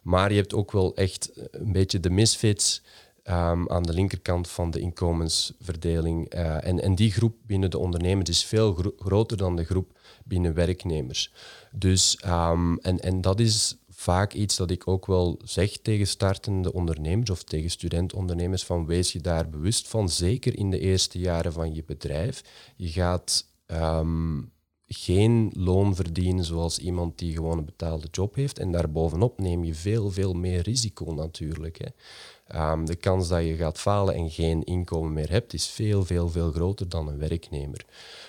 Maar 0.03 0.31
je 0.31 0.37
hebt 0.37 0.55
ook 0.55 0.73
wel 0.73 0.97
echt 0.97 1.31
een 1.51 1.73
beetje 1.73 2.01
de 2.01 2.11
misfits 2.11 2.83
um, 3.25 3.71
aan 3.71 3.83
de 3.83 3.93
linkerkant 3.93 4.49
van 4.49 4.71
de 4.71 4.81
inkomensverdeling. 4.81 6.35
Uh, 6.35 6.67
en, 6.67 6.83
en 6.83 6.95
die 6.95 7.13
groep 7.13 7.37
binnen 7.47 7.71
de 7.71 7.79
ondernemers 7.79 8.31
is 8.31 8.45
veel 8.45 8.95
groter 8.99 9.37
dan 9.37 9.57
de 9.57 9.65
groep 9.65 9.99
binnen 10.25 10.55
werknemers. 10.55 11.33
Dus, 11.73 12.19
um, 12.27 12.79
en, 12.79 13.01
en 13.01 13.21
dat 13.21 13.41
is 13.41 13.77
vaak 13.99 14.33
iets 14.33 14.57
dat 14.57 14.71
ik 14.71 14.89
ook 14.89 15.07
wel 15.07 15.39
zeg 15.45 15.77
tegen 15.77 16.07
startende 16.07 16.73
ondernemers 16.73 17.31
of 17.31 17.43
tegen 17.43 17.71
studentondernemers 17.71 18.65
van 18.65 18.87
wees 18.87 19.13
je 19.13 19.21
daar 19.21 19.49
bewust 19.49 19.89
van, 19.89 20.09
zeker 20.09 20.59
in 20.59 20.71
de 20.71 20.79
eerste 20.79 21.19
jaren 21.19 21.53
van 21.53 21.75
je 21.75 21.85
bedrijf. 21.87 22.43
Je 22.77 22.89
gaat 22.89 23.47
um, 23.67 24.53
geen 24.87 25.53
loon 25.55 25.95
verdienen 25.95 26.45
zoals 26.45 26.79
iemand 26.79 27.19
die 27.19 27.35
gewoon 27.35 27.59
een 27.59 27.65
betaalde 27.65 28.09
job 28.11 28.35
heeft 28.35 28.59
en 28.59 28.73
daarbovenop 28.73 29.39
neem 29.39 29.65
je 29.65 29.75
veel, 29.75 30.11
veel 30.11 30.33
meer 30.33 30.61
risico 30.61 31.13
natuurlijk. 31.13 31.79
Hè. 31.79 32.71
Um, 32.73 32.85
de 32.85 32.97
kans 32.97 33.29
dat 33.29 33.45
je 33.45 33.57
gaat 33.57 33.79
falen 33.79 34.15
en 34.15 34.31
geen 34.31 34.65
inkomen 34.65 35.13
meer 35.13 35.31
hebt, 35.31 35.53
is 35.53 35.67
veel, 35.67 36.05
veel, 36.05 36.29
veel 36.29 36.53
groter 36.53 36.89
dan 36.89 37.09
een 37.09 37.19
werknemer. 37.19 37.85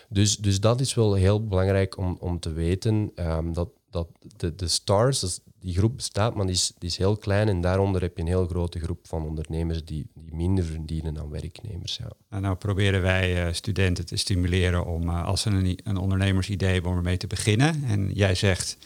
Dus, 0.10 0.38
dus 0.38 0.60
dat 0.60 0.80
is 0.80 0.94
wel 0.94 1.14
heel 1.14 1.48
belangrijk 1.48 1.98
om, 1.98 2.18
om 2.20 2.40
te 2.40 2.52
weten 2.52 3.12
um, 3.16 3.54
dat, 3.54 3.70
dat 3.90 4.08
de, 4.38 4.56
de 4.56 4.68
stars, 4.68 5.40
die 5.60 5.78
groep 5.78 5.96
bestaat, 5.96 6.36
maar 6.36 6.46
die 6.46 6.56
is, 6.56 6.72
die 6.78 6.90
is 6.90 6.98
heel 6.98 7.18
klein 7.18 7.48
en 7.48 7.62
daaronder 7.62 8.02
heb 8.02 8.16
je 8.16 8.22
een 8.22 8.28
heel 8.28 8.48
grote 8.48 8.80
groep 8.80 9.08
van 9.08 9.26
ondernemers 9.26 9.86
die, 9.86 10.08
die 10.14 10.36
minder 10.36 10.64
verdienen 10.64 11.14
dan 11.14 11.30
werknemers. 11.30 11.98
Ja. 11.98 12.12
Nou, 12.30 12.42
nou 12.42 12.56
proberen 12.56 13.02
wij 13.02 13.48
uh, 13.48 13.54
studenten 13.54 14.06
te 14.06 14.16
stimuleren 14.16 14.86
om, 14.86 15.10
uh, 15.10 15.26
als 15.26 15.42
ze 15.42 15.50
een, 15.50 15.80
een 15.84 15.98
ondernemersidee 15.98 16.74
hebben, 16.74 16.92
om 16.92 16.98
ermee 16.98 17.18
te 17.18 17.28
beginnen. 17.28 17.84
En 17.84 18.12
jij 18.14 18.36
zegt, 18.36 18.78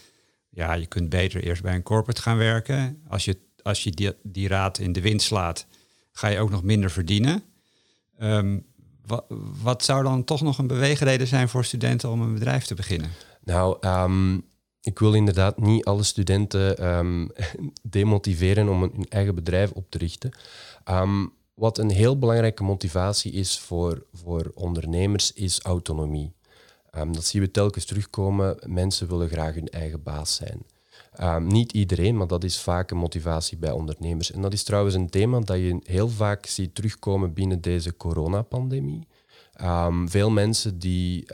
ja, 0.49 0.73
je 0.73 0.85
kunt 0.85 1.09
beter 1.09 1.43
eerst 1.43 1.61
bij 1.61 1.75
een 1.75 1.83
corporate 1.83 2.21
gaan 2.21 2.37
werken. 2.37 3.01
Als 3.07 3.25
je, 3.25 3.37
als 3.61 3.83
je 3.83 3.91
die, 3.91 4.11
die 4.23 4.47
raad 4.47 4.77
in 4.77 4.91
de 4.93 5.01
wind 5.01 5.21
slaat, 5.21 5.65
ga 6.11 6.27
je 6.27 6.39
ook 6.39 6.49
nog 6.49 6.63
minder 6.63 6.91
verdienen. 6.91 7.43
Um, 8.19 8.65
wat, 9.05 9.25
wat 9.61 9.83
zou 9.83 10.03
dan 10.03 10.23
toch 10.23 10.41
nog 10.41 10.57
een 10.57 10.67
beweegreden 10.67 11.27
zijn 11.27 11.49
voor 11.49 11.65
studenten 11.65 12.09
om 12.09 12.21
een 12.21 12.33
bedrijf 12.33 12.65
te 12.65 12.75
beginnen? 12.75 13.09
Nou, 13.43 13.87
um, 13.87 14.45
ik 14.83 14.99
wil 14.99 15.13
inderdaad 15.13 15.59
niet 15.59 15.85
alle 15.85 16.03
studenten 16.03 16.87
um, 16.97 17.29
demotiveren 17.81 18.69
om 18.69 18.81
hun 18.81 19.05
eigen 19.09 19.35
bedrijf 19.35 19.71
op 19.71 19.85
te 19.89 19.97
richten. 19.97 20.31
Um, 20.89 21.33
wat 21.53 21.77
een 21.77 21.89
heel 21.89 22.19
belangrijke 22.19 22.63
motivatie 22.63 23.31
is 23.31 23.59
voor, 23.59 24.05
voor 24.13 24.51
ondernemers, 24.53 25.33
is 25.33 25.61
autonomie. 25.61 26.33
Um, 26.97 27.13
dat 27.13 27.25
zien 27.25 27.41
we 27.41 27.51
telkens 27.51 27.85
terugkomen. 27.85 28.57
Mensen 28.65 29.07
willen 29.07 29.29
graag 29.29 29.53
hun 29.53 29.69
eigen 29.69 30.03
baas 30.03 30.35
zijn. 30.35 30.65
niet 31.47 31.71
iedereen, 31.71 32.17
maar 32.17 32.27
dat 32.27 32.43
is 32.43 32.59
vaak 32.59 32.91
een 32.91 32.97
motivatie 32.97 33.57
bij 33.57 33.71
ondernemers. 33.71 34.31
En 34.31 34.41
dat 34.41 34.53
is 34.53 34.63
trouwens 34.63 34.95
een 34.95 35.09
thema 35.09 35.39
dat 35.39 35.57
je 35.57 35.79
heel 35.83 36.09
vaak 36.09 36.45
ziet 36.45 36.75
terugkomen 36.75 37.33
binnen 37.33 37.61
deze 37.61 37.97
coronapandemie. 37.97 39.07
veel 40.05 40.29
mensen 40.29 40.79
die 40.79 41.25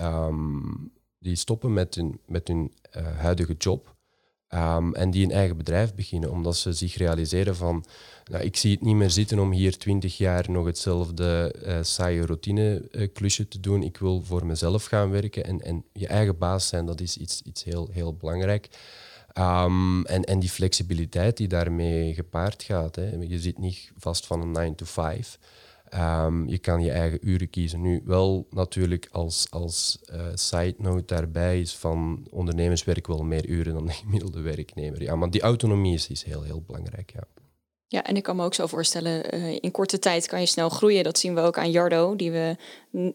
die 1.20 1.36
stoppen 1.36 1.74
met 1.74 1.96
hun, 1.96 2.20
met 2.26 2.48
hun 2.48 2.72
huidige 3.18 3.54
job 3.54 3.98
um, 4.54 4.96
en 4.96 5.12
die 5.12 5.26
een 5.26 5.32
eigen 5.32 5.58
bedrijf 5.58 5.94
beginnen, 5.94 6.32
omdat 6.32 6.58
ze 6.58 6.74
zich 6.74 6.96
realiseren 6.96 7.56
van, 7.56 7.86
nou, 8.32 8.44
ik 8.44 8.56
zie 8.56 8.72
het 8.72 8.82
niet 8.82 8.96
meer 8.96 9.10
zitten 9.10 9.40
om 9.40 9.52
hier 9.52 9.78
twintig 9.78 10.18
jaar 10.18 10.52
nog 10.52 10.66
hetzelfde 10.66 11.56
uh, 11.66 11.78
saaie 11.82 12.26
routine 12.26 12.88
uh, 12.92 13.08
klusje 13.14 13.48
te 13.48 13.60
doen. 13.60 13.84
Ik 13.84 13.98
wil 13.98 14.22
voor 14.22 14.46
mezelf 14.46 14.86
gaan 14.86 15.10
werken 15.10 15.44
en, 15.44 15.62
en 15.62 15.86
je 15.94 16.08
eigen 16.08 16.38
baas 16.38 16.68
zijn, 16.68 16.86
dat 16.86 17.02
is 17.02 17.18
iets, 17.18 17.42
iets 17.42 17.64
heel, 17.64 17.90
heel 17.92 18.14
belangrijk. 18.14 18.70
Um, 19.38 20.06
en, 20.06 20.24
en 20.24 20.40
die 20.40 20.50
flexibiliteit 20.50 21.38
die 21.38 21.48
daarmee 21.48 22.14
gepaard 22.14 22.64
gaat. 22.64 22.96
Hè. 22.96 23.16
Je 23.16 23.40
zit 23.40 23.58
niet 23.58 23.92
vast 23.98 24.26
van 24.26 24.42
een 24.42 24.52
9 24.52 24.76
to 24.76 24.86
5. 24.86 25.40
Um, 25.96 26.48
je 26.48 26.58
kan 26.58 26.82
je 26.82 26.92
eigen 26.92 27.20
uren 27.22 27.50
kiezen. 27.50 27.82
Nu 27.82 28.02
wel 28.06 28.48
natuurlijk 28.50 29.08
als, 29.12 29.48
als 29.50 30.00
uh, 30.14 30.26
side 30.34 30.76
note 30.78 31.06
daarbij 31.06 31.60
is 31.60 31.76
van 31.76 32.28
ondernemers 32.30 32.84
werken 32.84 33.14
wel 33.14 33.24
meer 33.24 33.46
uren 33.46 33.74
dan 33.74 33.86
de 33.86 33.92
gemiddelde 33.92 34.42
werknemer. 34.42 35.02
Ja, 35.02 35.16
maar 35.16 35.30
die 35.30 35.42
autonomie 35.42 35.94
is, 35.94 36.08
is 36.08 36.24
heel, 36.24 36.42
heel 36.42 36.64
belangrijk. 36.68 37.12
Ja. 37.14 37.24
Ja, 37.92 38.04
en 38.04 38.16
ik 38.16 38.24
kan 38.24 38.36
me 38.36 38.44
ook 38.44 38.54
zo 38.54 38.68
voorstellen, 38.68 39.36
uh, 39.36 39.58
in 39.62 39.72
korte 39.72 40.00
tijd 40.00 40.28
kan 40.28 40.40
je 40.40 40.46
snel 40.46 40.70
groeien. 40.70 41.04
Dat 41.04 41.20
zien 41.20 41.36
we 41.36 41.42
ook 41.42 41.58
aan 41.58 41.72
Jardo, 41.72 42.16
die 42.16 42.32
we 42.32 42.56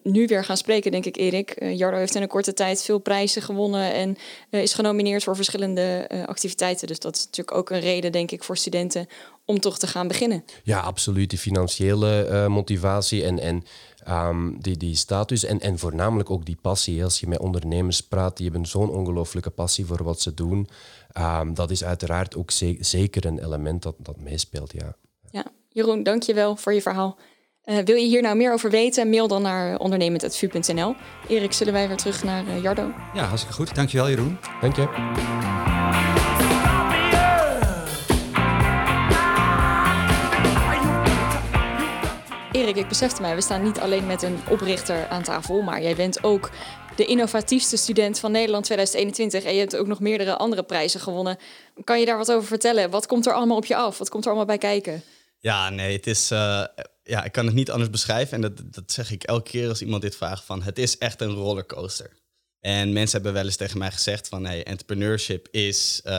nu 0.03 0.27
weer 0.27 0.45
gaan 0.45 0.57
spreken, 0.57 0.91
denk 0.91 1.05
ik, 1.05 1.17
Erik. 1.17 1.63
Uh, 1.63 1.79
Jardo 1.79 1.97
heeft 1.97 2.15
in 2.15 2.23
een 2.23 2.29
korte 2.29 2.53
tijd 2.53 2.83
veel 2.83 2.99
prijzen 2.99 3.43
gewonnen 3.43 3.93
en 3.93 4.17
uh, 4.51 4.63
is 4.63 4.75
genomineerd 4.75 5.25
voor 5.25 5.37
verschillende 5.37 6.09
activiteiten. 6.27 6.87
Dus 6.87 6.99
dat 6.99 7.17
is 7.17 7.25
natuurlijk 7.25 7.57
ook 7.57 7.71
een 7.71 7.81
reden, 7.81 8.13
denk 8.13 8.31
ik, 8.31 8.45
voor 8.45 8.57
studenten 8.57 9.07
om 9.45 9.61
toch 9.61 9.79
te 9.79 9.87
gaan 9.87 10.09
beginnen. 10.09 10.45
Ja, 10.63 10.81
absoluut. 10.81 11.31
Die 11.31 11.39
financiële 11.39 12.47
motivatie 12.49 13.25
en, 13.25 13.39
en 13.39 13.65
um, 14.09 14.63
die, 14.63 14.77
die 14.77 14.97
status 14.97 15.45
en, 15.45 15.61
en 15.61 15.79
voornamelijk 15.79 16.31
ook 16.31 16.45
die 16.45 16.59
passie. 16.63 17.05
Als 17.05 17.21
je 17.21 17.27
met 17.27 17.39
ondernemers 17.39 18.01
praat, 18.01 18.37
die 18.37 18.51
hebben 18.51 18.67
zo'n 18.67 18.91
ongelooflijke 18.91 19.51
passie 19.51 19.87
voor 19.87 20.03
wat 20.03 20.21
ze 20.21 20.35
doen. 20.35 20.69
Um, 21.19 21.55
dat 21.55 21.71
is 21.71 21.85
uiteraard 21.85 22.37
ook 22.37 22.51
ze 22.51 22.77
zeker 22.81 23.27
een 23.27 23.45
element 23.45 23.83
dat, 23.83 23.95
dat 23.99 24.21
meespeelt, 24.21 24.73
ja. 24.73 24.97
Ja, 25.31 25.45
Jeroen, 25.69 26.03
dank 26.03 26.23
je 26.23 26.35
wel 26.35 26.57
voor 26.57 26.75
je 26.75 26.83
verhaal. 26.83 27.19
Uh, 27.65 27.79
wil 27.85 27.97
je 27.97 28.07
hier 28.07 28.23
nou 28.23 28.37
meer 28.37 28.53
over 28.53 28.71
weten? 28.71 29.11
Mail 29.11 29.29
dan 29.29 29.43
naar 29.43 29.79
ondernemend.vu.nl. 29.79 30.95
Erik, 31.29 31.53
zullen 31.53 31.73
wij 31.73 31.89
weer 31.89 31.97
terug 31.97 32.25
naar 32.25 32.47
uh, 32.47 32.63
Jardo? 32.63 32.93
Ja, 33.15 33.25
hartstikke 33.25 33.55
goed. 33.57 33.75
Dankjewel, 33.75 34.09
Jeroen. 34.09 34.39
Dank 34.61 34.77
je. 34.77 36.24
Ik 42.65 42.89
besefte 42.89 43.21
mij, 43.21 43.35
we 43.35 43.41
staan 43.41 43.63
niet 43.63 43.79
alleen 43.79 44.07
met 44.07 44.23
een 44.23 44.39
oprichter 44.51 45.09
aan 45.09 45.23
tafel, 45.23 45.63
maar 45.63 45.83
jij 45.83 45.95
bent 45.95 46.25
ook 46.25 46.51
de 46.97 47.05
innovatiefste 47.05 47.77
student 47.77 48.19
van 48.19 48.33
Nederland 48.33 48.65
2021 48.65 49.45
en 49.45 49.55
je 49.55 49.61
hebt 49.61 49.77
ook 49.77 49.87
nog 49.87 50.01
meerdere 50.01 50.37
andere 50.37 50.63
prijzen 50.63 51.01
gewonnen. 51.01 51.39
Kan 51.85 52.01
je 52.01 52.07
daar 52.07 52.17
wat 52.17 52.33
over 52.33 52.47
vertellen? 52.47 52.91
Wat 52.91 53.07
komt 53.07 53.27
er 53.27 53.33
allemaal 53.33 53.57
op 53.57 53.65
je 53.65 53.77
af? 53.77 53.99
Wat 53.99 54.09
komt 54.09 54.25
er 54.25 54.29
allemaal 54.29 54.47
bij 54.47 54.59
kijken? 54.59 55.03
Ja, 55.39 55.71
nee, 55.71 55.97
het 55.97 56.07
is. 56.07 56.31
Uh, 56.31 56.65
ja, 57.03 57.25
ik 57.25 57.33
kan 57.33 57.47
het 57.47 57.55
niet 57.55 57.71
anders 57.71 57.91
beschrijven. 57.91 58.35
En 58.35 58.41
dat, 58.41 58.75
dat 58.75 58.93
zeg 58.93 59.11
ik 59.11 59.23
elke 59.23 59.51
keer 59.51 59.69
als 59.69 59.83
iemand 59.83 60.03
dit 60.03 60.17
vraagt: 60.17 60.45
van 60.45 60.63
het 60.63 60.79
is 60.79 60.99
echt 60.99 61.21
een 61.21 61.35
rollercoaster. 61.35 62.11
En 62.61 62.93
mensen 62.93 63.15
hebben 63.15 63.33
wel 63.33 63.45
eens 63.45 63.57
tegen 63.57 63.79
mij 63.79 63.91
gezegd 63.91 64.29
van 64.29 64.47
hey, 64.47 64.65
entrepreneurship 64.65 65.49
is, 65.51 66.01
uh, 66.05 66.13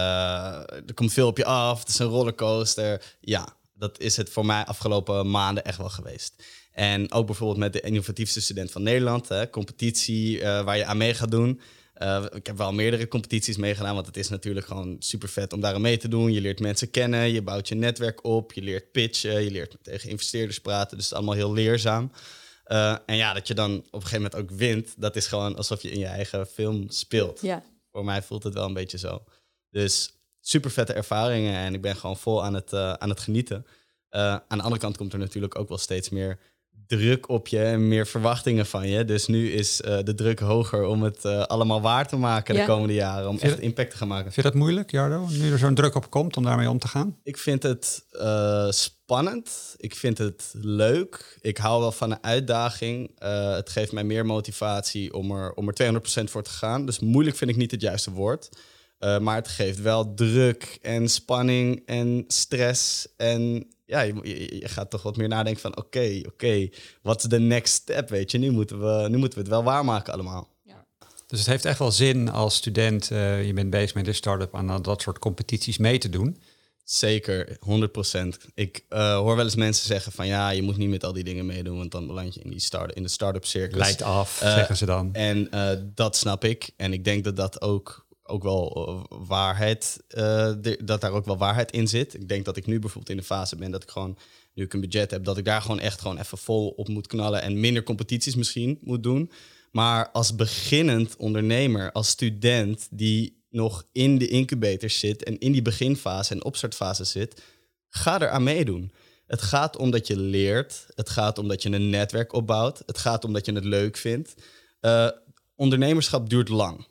er 0.59 0.93
komt 0.93 1.13
veel 1.13 1.27
op 1.27 1.37
je 1.37 1.45
af, 1.45 1.79
het 1.79 1.87
is 1.87 1.99
een 1.99 2.07
rollercoaster. 2.07 3.01
Ja, 3.19 3.55
dat 3.77 3.99
is 3.99 4.17
het 4.17 4.29
voor 4.29 4.45
mij 4.45 4.65
afgelopen 4.65 5.29
maanden 5.29 5.65
echt 5.65 5.77
wel 5.77 5.89
geweest. 5.89 6.43
En 6.71 7.11
ook 7.11 7.25
bijvoorbeeld 7.25 7.59
met 7.59 7.73
de 7.73 7.81
innovatiefste 7.81 8.41
student 8.41 8.71
van 8.71 8.83
Nederland, 8.83 9.27
hè, 9.29 9.49
competitie 9.49 10.39
uh, 10.39 10.63
waar 10.63 10.77
je 10.77 10.85
aan 10.85 10.97
mee 10.97 11.13
gaat 11.13 11.31
doen. 11.31 11.61
Uh, 11.97 12.25
ik 12.33 12.47
heb 12.47 12.57
wel 12.57 12.73
meerdere 12.73 13.07
competities 13.07 13.57
meegedaan, 13.57 13.93
want 13.93 14.05
het 14.05 14.17
is 14.17 14.29
natuurlijk 14.29 14.65
gewoon 14.65 14.95
super 14.99 15.29
vet 15.29 15.53
om 15.53 15.61
daar 15.61 15.73
aan 15.73 15.81
mee 15.81 15.97
te 15.97 16.07
doen. 16.07 16.33
Je 16.33 16.41
leert 16.41 16.59
mensen 16.59 16.91
kennen, 16.91 17.31
je 17.31 17.41
bouwt 17.41 17.67
je 17.67 17.75
netwerk 17.75 18.23
op, 18.23 18.53
je 18.53 18.61
leert 18.61 18.91
pitchen, 18.91 19.43
je 19.43 19.51
leert 19.51 19.77
tegen 19.81 20.09
investeerders 20.09 20.59
praten. 20.59 20.97
Dus 20.97 21.05
het 21.05 21.13
is 21.13 21.13
allemaal 21.13 21.35
heel 21.35 21.53
leerzaam. 21.53 22.11
Uh, 22.67 22.97
en 23.05 23.15
ja, 23.15 23.33
dat 23.33 23.47
je 23.47 23.53
dan 23.53 23.77
op 23.77 23.93
een 23.93 24.01
gegeven 24.01 24.21
moment 24.21 24.41
ook 24.41 24.57
wint, 24.57 24.93
dat 24.97 25.15
is 25.15 25.27
gewoon 25.27 25.55
alsof 25.55 25.81
je 25.81 25.91
in 25.91 25.99
je 25.99 26.05
eigen 26.05 26.47
film 26.47 26.89
speelt. 26.89 27.41
Ja. 27.41 27.63
Voor 27.91 28.05
mij 28.05 28.21
voelt 28.21 28.43
het 28.43 28.53
wel 28.53 28.65
een 28.65 28.73
beetje 28.73 28.97
zo. 28.97 29.23
Dus 29.69 30.13
super 30.47 30.71
vette 30.71 30.93
ervaringen 30.93 31.55
en 31.55 31.73
ik 31.73 31.81
ben 31.81 31.95
gewoon 31.95 32.17
vol 32.17 32.43
aan 32.43 32.53
het, 32.53 32.73
uh, 32.73 32.93
aan 32.93 33.09
het 33.09 33.19
genieten. 33.19 33.65
aan 34.09 34.41
de 34.47 34.61
andere 34.61 34.81
kant 34.81 34.97
komt 34.97 35.13
er 35.13 35.19
natuurlijk 35.19 35.59
ook 35.59 35.69
wel 35.69 35.77
steeds 35.77 36.09
meer 36.09 36.39
druk 36.87 37.29
op 37.29 37.47
je 37.47 37.63
en 37.63 37.87
meer 37.87 38.07
verwachtingen 38.07 38.65
van 38.65 38.87
je. 38.87 39.05
Dus 39.05 39.27
nu 39.27 39.51
is 39.51 39.81
uh, 39.81 39.99
de 40.03 40.15
druk 40.15 40.39
hoger 40.39 40.83
om 40.83 41.03
het 41.03 41.25
uh, 41.25 41.41
allemaal 41.41 41.81
waar 41.81 42.07
te 42.07 42.15
maken 42.15 42.55
de 42.55 42.65
komende 42.65 42.93
jaren. 42.93 43.29
Om 43.29 43.37
echt 43.39 43.59
impact 43.59 43.91
te 43.91 43.97
gaan 43.97 44.07
maken. 44.07 44.31
Vind 44.31 44.35
je 44.35 44.51
dat 44.51 44.53
moeilijk, 44.53 44.91
Jardo? 44.91 45.27
Nu 45.29 45.51
er 45.51 45.57
zo'n 45.57 45.75
druk 45.75 45.95
op 45.95 46.09
komt 46.09 46.37
om 46.37 46.43
daarmee 46.43 46.69
om 46.69 46.79
te 46.79 46.87
gaan? 46.87 47.17
Ik 47.23 47.37
vind 47.37 47.63
het 47.63 48.05
uh, 48.11 48.69
spannend. 48.69 49.75
Ik 49.77 49.95
vind 49.95 50.17
het 50.17 50.53
leuk. 50.61 51.37
Ik 51.41 51.57
hou 51.57 51.81
wel 51.81 51.91
van 51.91 52.11
een 52.11 52.23
uitdaging. 52.23 53.11
het 53.55 53.69
geeft 53.69 53.91
mij 53.91 54.03
meer 54.03 54.25
motivatie 54.25 55.13
om 55.13 55.31
er, 55.31 55.53
om 55.53 55.67
er 55.67 55.93
200% 55.93 55.97
voor 56.23 56.43
te 56.43 56.49
gaan. 56.49 56.85
Dus 56.85 56.99
moeilijk 56.99 57.37
vind 57.37 57.51
ik 57.51 57.57
niet 57.57 57.71
het 57.71 57.81
juiste 57.81 58.11
woord. 58.11 58.49
Uh, 58.99 59.19
maar 59.19 59.35
het 59.35 59.47
geeft 59.47 59.81
wel 59.81 60.13
druk 60.13 60.77
en 60.81 61.09
spanning 61.09 61.83
en 61.85 62.23
stress. 62.27 63.07
En 63.17 63.67
ja, 63.85 64.01
je, 64.01 64.13
je, 64.59 64.67
gaat 64.67 64.89
toch 64.89 65.01
wat 65.01 65.17
meer 65.17 65.27
nadenken 65.27 65.61
van... 65.61 65.77
oké, 65.77 66.21
oké, 66.27 66.69
wat 67.01 67.23
is 67.23 67.29
de 67.29 67.39
next 67.39 67.73
step, 67.73 68.09
weet 68.09 68.31
je? 68.31 68.37
Nu 68.37 68.51
moeten, 68.51 68.79
we, 68.79 69.09
nu 69.09 69.17
moeten 69.17 69.37
we 69.37 69.43
het 69.43 69.53
wel 69.53 69.63
waarmaken 69.63 70.13
allemaal. 70.13 70.47
Ja. 70.63 70.85
Dus 71.27 71.39
het 71.39 71.47
heeft 71.47 71.65
echt 71.65 71.79
wel 71.79 71.91
zin 71.91 72.29
als 72.29 72.55
student... 72.55 73.11
Uh, 73.11 73.45
je 73.45 73.53
bent 73.53 73.69
bezig 73.69 73.95
met 73.95 74.07
een 74.07 74.15
start-up 74.15 74.55
aan 74.55 74.81
dat 74.81 75.01
soort 75.01 75.19
competities 75.19 75.77
mee 75.77 75.97
te 75.97 76.09
doen... 76.09 76.37
Zeker, 76.85 77.57
100%. 78.15 78.51
Ik 78.53 78.85
uh, 78.89 79.15
hoor 79.15 79.35
wel 79.35 79.45
eens 79.45 79.55
mensen 79.55 79.85
zeggen 79.85 80.11
van 80.11 80.27
ja, 80.27 80.49
je 80.49 80.61
moet 80.61 80.77
niet 80.77 80.89
met 80.89 81.03
al 81.03 81.13
die 81.13 81.23
dingen 81.23 81.45
meedoen, 81.45 81.77
want 81.77 81.91
dan 81.91 82.07
beland 82.07 82.33
je 82.33 82.41
in, 82.41 82.49
die 82.49 82.59
start 82.59 82.93
in 82.93 83.03
de 83.03 83.09
start-up 83.09 83.45
circus. 83.45 83.77
Leidt 83.77 84.01
af, 84.01 84.41
uh, 84.43 84.53
zeggen 84.53 84.77
ze 84.77 84.85
dan. 84.85 85.13
En 85.13 85.47
uh, 85.53 85.69
dat 85.95 86.15
snap 86.15 86.43
ik. 86.43 86.69
En 86.77 86.93
ik 86.93 87.03
denk 87.03 87.23
dat 87.23 87.35
dat 87.35 87.61
ook, 87.61 88.04
ook 88.27 88.43
wel 88.43 89.05
waarheid, 89.09 90.03
de, 90.07 90.79
dat 90.83 91.01
daar 91.01 91.11
ook 91.11 91.25
wel 91.25 91.37
waarheid 91.37 91.71
in 91.71 91.87
zit. 91.87 92.13
Ik 92.13 92.27
denk 92.27 92.45
dat 92.45 92.57
ik 92.57 92.65
nu 92.65 92.79
bijvoorbeeld 92.79 93.09
in 93.09 93.17
de 93.17 93.23
fase 93.23 93.55
ben 93.55 93.71
dat 93.71 93.83
ik 93.83 93.89
gewoon, 93.89 94.17
nu 94.53 94.63
ik 94.63 94.73
een 94.73 94.81
budget 94.81 95.11
heb, 95.11 95.23
dat 95.23 95.37
ik 95.37 95.45
daar 95.45 95.61
gewoon 95.61 95.79
echt 95.79 96.01
gewoon 96.01 96.17
even 96.17 96.37
vol 96.37 96.69
op 96.69 96.87
moet 96.87 97.07
knallen 97.07 97.41
en 97.41 97.59
minder 97.59 97.83
competities 97.83 98.35
misschien 98.35 98.79
moet 98.81 99.03
doen. 99.03 99.31
Maar 99.71 100.11
als 100.11 100.35
beginnend 100.35 101.15
ondernemer, 101.15 101.91
als 101.91 102.07
student 102.07 102.87
die 102.91 103.43
nog 103.49 103.85
in 103.91 104.17
de 104.17 104.27
incubator 104.27 104.89
zit 104.89 105.23
en 105.23 105.39
in 105.39 105.51
die 105.51 105.61
beginfase 105.61 106.33
en 106.33 106.43
opstartfase 106.43 107.03
zit, 107.03 107.41
ga 107.89 108.21
er 108.21 108.29
aan 108.29 108.43
meedoen. 108.43 108.91
Het 109.27 109.41
gaat 109.41 109.77
om 109.77 109.91
dat 109.91 110.07
je 110.07 110.17
leert. 110.17 110.85
Het 110.95 111.09
gaat 111.09 111.37
om 111.37 111.47
dat 111.47 111.63
je 111.63 111.71
een 111.71 111.89
netwerk 111.89 112.33
opbouwt. 112.33 112.83
Het 112.85 112.97
gaat 112.97 113.23
om 113.23 113.33
dat 113.33 113.45
je 113.45 113.53
het 113.53 113.65
leuk 113.65 113.97
vindt. 113.97 114.33
Uh, 114.81 115.09
ondernemerschap 115.55 116.29
duurt 116.29 116.49
lang. 116.49 116.87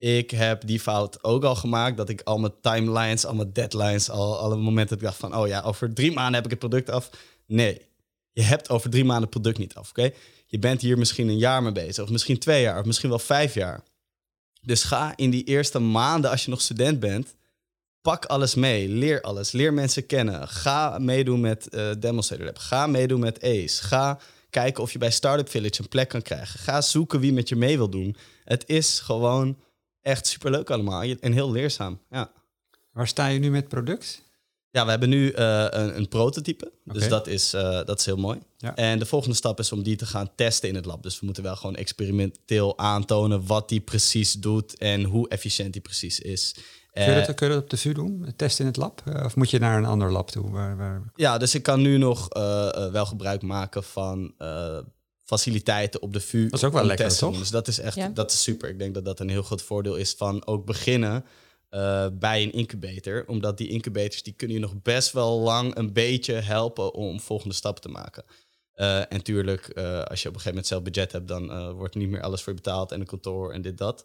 Ik 0.00 0.30
heb 0.30 0.66
die 0.66 0.80
fout 0.80 1.24
ook 1.24 1.44
al 1.44 1.54
gemaakt, 1.54 1.96
dat 1.96 2.08
ik 2.08 2.20
al 2.20 2.38
mijn 2.38 2.52
timelines, 2.60 3.24
al 3.24 3.34
mijn 3.34 3.52
deadlines, 3.52 4.10
al 4.10 4.38
alle 4.38 4.56
momenten 4.56 4.98
dacht 4.98 5.16
van, 5.16 5.36
oh 5.36 5.46
ja, 5.46 5.60
over 5.60 5.94
drie 5.94 6.12
maanden 6.12 6.34
heb 6.34 6.44
ik 6.44 6.50
het 6.50 6.58
product 6.58 6.90
af. 6.90 7.10
Nee, 7.46 7.86
je 8.32 8.42
hebt 8.42 8.70
over 8.70 8.90
drie 8.90 9.04
maanden 9.04 9.22
het 9.22 9.30
product 9.30 9.58
niet 9.58 9.74
af, 9.74 9.88
oké? 9.88 10.10
Je 10.46 10.58
bent 10.58 10.80
hier 10.80 10.98
misschien 10.98 11.28
een 11.28 11.38
jaar 11.38 11.62
mee 11.62 11.72
bezig, 11.72 12.04
of 12.04 12.10
misschien 12.10 12.38
twee 12.38 12.62
jaar, 12.62 12.78
of 12.78 12.84
misschien 12.84 13.08
wel 13.08 13.18
vijf 13.18 13.54
jaar. 13.54 13.82
Dus 14.62 14.82
ga 14.82 15.12
in 15.16 15.30
die 15.30 15.44
eerste 15.44 15.78
maanden, 15.78 16.30
als 16.30 16.44
je 16.44 16.50
nog 16.50 16.60
student 16.60 17.00
bent, 17.00 17.34
pak 18.02 18.24
alles 18.24 18.54
mee. 18.54 18.88
Leer 18.88 19.20
alles. 19.20 19.52
Leer 19.52 19.72
mensen 19.72 20.06
kennen. 20.06 20.48
Ga 20.48 20.98
meedoen 20.98 21.40
met 21.40 21.68
uh, 21.70 21.90
Demonstrator 21.98 22.46
Lab. 22.46 22.58
Ga 22.58 22.86
meedoen 22.86 23.20
met 23.20 23.42
ACE. 23.42 23.82
Ga 23.82 24.18
kijken 24.50 24.82
of 24.82 24.92
je 24.92 24.98
bij 24.98 25.10
Startup 25.10 25.48
Village 25.48 25.82
een 25.82 25.88
plek 25.88 26.08
kan 26.08 26.22
krijgen. 26.22 26.60
Ga 26.60 26.80
zoeken 26.80 27.20
wie 27.20 27.32
met 27.32 27.48
je 27.48 27.56
mee 27.56 27.76
wil 27.76 27.90
doen. 27.90 28.16
Het 28.44 28.64
is 28.66 29.00
gewoon 29.00 29.58
echt 30.02 30.26
superleuk 30.26 30.70
allemaal 30.70 31.02
en 31.02 31.32
heel 31.32 31.50
leerzaam. 31.50 32.00
Ja. 32.10 32.32
Waar 32.92 33.08
sta 33.08 33.26
je 33.26 33.38
nu 33.38 33.50
met 33.50 33.68
product? 33.68 34.22
Ja, 34.72 34.84
we 34.84 34.90
hebben 34.90 35.08
nu 35.08 35.32
uh, 35.32 35.66
een, 35.70 35.96
een, 35.96 36.08
prototype. 36.08 36.72
Dus 36.84 37.08
dat 37.08 37.26
is, 37.26 37.54
uh, 37.54 37.84
dat 37.84 37.98
is 37.98 38.06
heel 38.06 38.16
mooi. 38.16 38.38
Ja. 38.56 38.76
En 38.76 38.98
de 38.98 39.06
volgende 39.06 39.36
stap 39.36 39.58
is 39.58 39.72
om 39.72 39.82
die 39.82 39.96
te 39.96 40.06
gaan 40.06 40.30
testen 40.34 40.68
in 40.68 40.74
het 40.74 40.84
lab. 40.84 41.02
Dus 41.02 41.20
we 41.20 41.24
moeten 41.24 41.42
wel 41.42 41.56
gewoon 41.56 41.76
experimenteel 41.76 42.78
aantonen 42.78 43.46
wat 43.46 43.68
die 43.68 43.80
precies 43.80 44.32
doet 44.32 44.76
en 44.76 45.04
hoe 45.04 45.28
efficiënt 45.28 45.72
die 45.72 45.82
precies 45.82 46.20
is. 46.20 46.54
Kun 46.92 47.04
je, 47.04 47.24
dat, 47.26 47.34
kun 47.34 47.46
je 47.46 47.52
dat 47.52 47.62
op 47.62 47.70
de 47.70 47.76
VU 47.76 47.92
doen, 47.92 48.32
testen 48.36 48.64
in 48.64 48.70
het 48.70 48.76
lab? 48.76 49.02
Of 49.24 49.36
moet 49.36 49.50
je 49.50 49.58
naar 49.58 49.78
een 49.78 49.84
ander 49.84 50.12
lab 50.12 50.30
toe? 50.30 50.50
Waar, 50.50 50.76
waar... 50.76 51.02
Ja, 51.14 51.38
dus 51.38 51.54
ik 51.54 51.62
kan 51.62 51.80
nu 51.80 51.98
nog 51.98 52.28
wel 52.92 53.06
gebruik 53.06 53.42
maken 53.42 53.84
van 53.84 54.34
faciliteiten 55.30 56.02
op 56.02 56.12
de 56.12 56.20
VU. 56.20 56.44
Dat 56.44 56.58
is 56.58 56.64
ook 56.64 56.72
wel 56.72 56.84
lekker, 56.84 57.06
testen. 57.06 57.28
toch? 57.28 57.38
Dus 57.38 57.50
dat 57.50 57.68
is 57.68 57.78
echt 57.78 57.96
ja. 57.96 58.08
dat 58.08 58.30
is 58.30 58.42
super. 58.42 58.68
Ik 58.68 58.78
denk 58.78 58.94
dat 58.94 59.04
dat 59.04 59.20
een 59.20 59.28
heel 59.28 59.42
groot 59.42 59.62
voordeel 59.62 59.96
is 59.96 60.12
van 60.12 60.46
ook 60.46 60.66
beginnen 60.66 61.24
uh, 61.70 62.06
bij 62.12 62.42
een 62.42 62.52
incubator. 62.52 63.24
Omdat 63.26 63.58
die 63.58 63.68
incubators 63.68 64.22
die 64.22 64.32
kunnen 64.32 64.56
je 64.56 64.62
nog 64.62 64.82
best 64.82 65.12
wel 65.12 65.38
lang 65.38 65.76
een 65.76 65.92
beetje 65.92 66.32
helpen 66.32 66.94
om 66.94 67.20
volgende 67.20 67.54
stappen 67.54 67.82
te 67.82 67.88
maken. 67.88 68.24
Uh, 68.74 69.12
en 69.12 69.22
tuurlijk, 69.22 69.70
uh, 69.74 70.02
als 70.02 70.22
je 70.22 70.28
op 70.28 70.34
een 70.34 70.40
gegeven 70.40 70.48
moment 70.48 70.66
zelf 70.66 70.82
budget 70.82 71.12
hebt, 71.12 71.28
dan 71.28 71.72
wordt 71.72 71.94
niet 71.94 72.08
meer 72.08 72.22
alles 72.22 72.42
voor 72.42 72.52
je 72.52 72.60
betaald 72.62 72.92
en 72.92 73.00
een 73.00 73.06
kantoor 73.06 73.52
en 73.52 73.62
dit, 73.62 73.78
dat. 73.78 74.04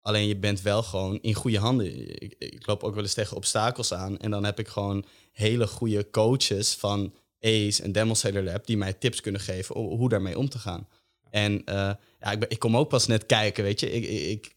Alleen 0.00 0.26
je 0.26 0.36
bent 0.36 0.62
wel 0.62 0.82
gewoon 0.82 1.18
in 1.20 1.34
goede 1.34 1.58
handen. 1.58 2.22
Ik, 2.22 2.34
ik, 2.38 2.66
loop 2.66 2.82
ook 2.82 2.94
wel 2.94 3.02
eens 3.02 3.14
tegen 3.14 3.36
obstakels 3.36 3.92
aan. 3.92 4.18
En 4.18 4.30
dan 4.30 4.44
heb 4.44 4.58
ik 4.58 4.68
gewoon 4.68 5.04
hele 5.32 5.66
goede 5.66 6.10
coaches 6.10 6.74
van 6.74 7.14
ACE 7.42 7.82
en 7.82 7.92
Demonstrator 7.92 8.42
Lab 8.42 8.66
die 8.66 8.76
mij 8.76 8.92
tips 8.92 9.20
kunnen 9.20 9.40
geven 9.40 9.76
hoe, 9.76 9.96
hoe 9.96 10.08
daarmee 10.08 10.38
om 10.38 10.48
te 10.48 10.58
gaan. 10.58 10.88
En 11.30 11.62
ja, 11.64 12.30
ik, 12.30 12.38
ben, 12.38 12.50
ik, 12.50 12.58
kom 12.58 12.76
ook 12.76 12.88
pas 12.88 13.06
net 13.06 13.26
kijken, 13.26 13.64
weet 13.64 13.80
je. 13.80 13.92
Ik, 13.92 14.04
ik, 14.04 14.54